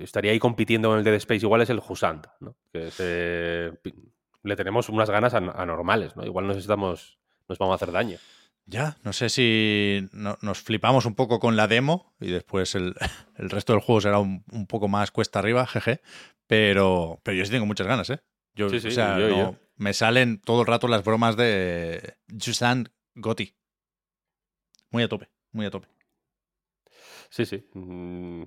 estaría 0.02 0.32
ahí 0.32 0.38
compitiendo 0.38 0.88
con 0.88 0.98
el 0.98 1.04
Dead 1.04 1.14
Space 1.16 1.44
igual 1.44 1.60
es 1.60 1.70
el 1.70 1.82
Husand, 1.86 2.26
¿no? 2.40 2.56
Que 2.72 2.90
se- 2.90 3.72
le 4.42 4.56
tenemos 4.56 4.88
unas 4.88 5.10
ganas 5.10 5.34
an- 5.34 5.52
anormales, 5.54 6.16
¿no? 6.16 6.24
Igual 6.24 6.46
nos 6.46 6.56
estamos 6.56 7.18
nos 7.48 7.58
vamos 7.58 7.72
a 7.72 7.76
hacer 7.76 7.92
daño. 7.92 8.16
Ya, 8.70 8.96
no 9.02 9.12
sé 9.12 9.28
si 9.30 10.08
no- 10.12 10.38
nos 10.42 10.60
flipamos 10.62 11.04
un 11.04 11.16
poco 11.16 11.40
con 11.40 11.56
la 11.56 11.66
demo 11.66 12.14
y 12.20 12.30
después 12.30 12.76
el, 12.76 12.94
el 13.36 13.50
resto 13.50 13.72
del 13.72 13.82
juego 13.82 14.00
será 14.00 14.20
un, 14.20 14.44
un 14.52 14.66
poco 14.68 14.86
más 14.86 15.10
cuesta 15.10 15.40
arriba, 15.40 15.66
jeje. 15.66 16.00
Pero, 16.46 17.20
pero 17.24 17.36
yo 17.36 17.44
sí 17.44 17.50
tengo 17.50 17.66
muchas 17.66 17.86
ganas, 17.88 18.10
¿eh? 18.10 18.20
Yo, 18.54 18.68
Sí, 18.70 18.78
sí, 18.80 18.88
o 18.88 18.90
sea, 18.92 19.18
yo- 19.18 19.28
no- 19.28 19.36
yo. 19.52 19.58
me 19.76 19.92
salen 19.92 20.40
todo 20.40 20.60
el 20.60 20.66
rato 20.68 20.86
las 20.88 21.02
bromas 21.04 21.36
de 21.36 22.14
Susan 22.38 22.88
Gotti. 23.16 23.54
Muy 24.90 25.02
a 25.02 25.08
tope, 25.08 25.28
muy 25.52 25.66
a 25.66 25.70
tope. 25.70 25.88
Sí, 27.28 27.44
sí. 27.46 27.64
Mm, 27.74 28.42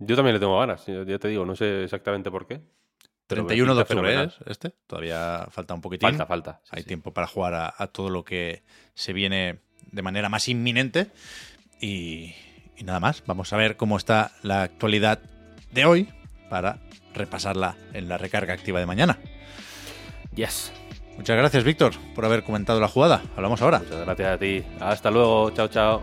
Yo 0.00 0.16
también 0.16 0.34
le 0.34 0.40
tengo 0.40 0.58
ganas, 0.58 0.84
ya 0.86 1.18
te 1.18 1.28
digo, 1.28 1.46
no 1.46 1.54
sé 1.54 1.84
exactamente 1.84 2.30
por 2.30 2.46
qué. 2.48 2.60
Pero 3.26 3.42
me 3.42 3.48
31 3.48 3.74
de 3.74 3.80
octubre 3.82 4.00
fenomenal. 4.10 4.34
es 4.40 4.50
este. 4.50 4.70
Todavía 4.86 5.46
falta 5.50 5.74
un 5.74 5.80
poquitín. 5.80 6.08
Falta, 6.10 6.26
falta. 6.26 6.60
sí, 6.64 6.70
Hay 6.72 6.82
sí. 6.82 6.88
tiempo 6.88 7.12
para 7.12 7.26
jugar 7.26 7.54
a, 7.54 7.74
a 7.76 7.86
todo 7.88 8.10
lo 8.10 8.24
que 8.24 8.62
se 8.94 9.12
viene 9.12 9.60
de 9.90 10.02
manera 10.02 10.28
más 10.28 10.48
inminente. 10.48 11.08
Y, 11.80 12.34
y 12.76 12.84
nada 12.84 13.00
más, 13.00 13.22
vamos 13.26 13.52
a 13.52 13.56
ver 13.56 13.76
cómo 13.76 13.96
está 13.96 14.32
la 14.42 14.62
actualidad 14.62 15.20
de 15.72 15.84
hoy 15.84 16.08
para 16.50 16.78
repasarla 17.14 17.76
en 17.92 18.08
la 18.08 18.18
recarga 18.18 18.54
activa 18.54 18.80
de 18.80 18.86
mañana. 18.86 19.18
Yes. 20.34 20.72
Muchas 21.16 21.36
gracias, 21.36 21.62
Víctor, 21.62 21.92
por 22.14 22.24
haber 22.24 22.42
comentado 22.42 22.80
la 22.80 22.88
jugada. 22.88 23.22
Hablamos 23.36 23.62
ahora. 23.62 23.78
Muchas 23.78 24.00
gracias 24.04 24.28
a 24.34 24.38
ti. 24.38 24.64
Hasta 24.80 25.10
luego. 25.10 25.50
Chao, 25.50 25.68
chao. 25.68 26.02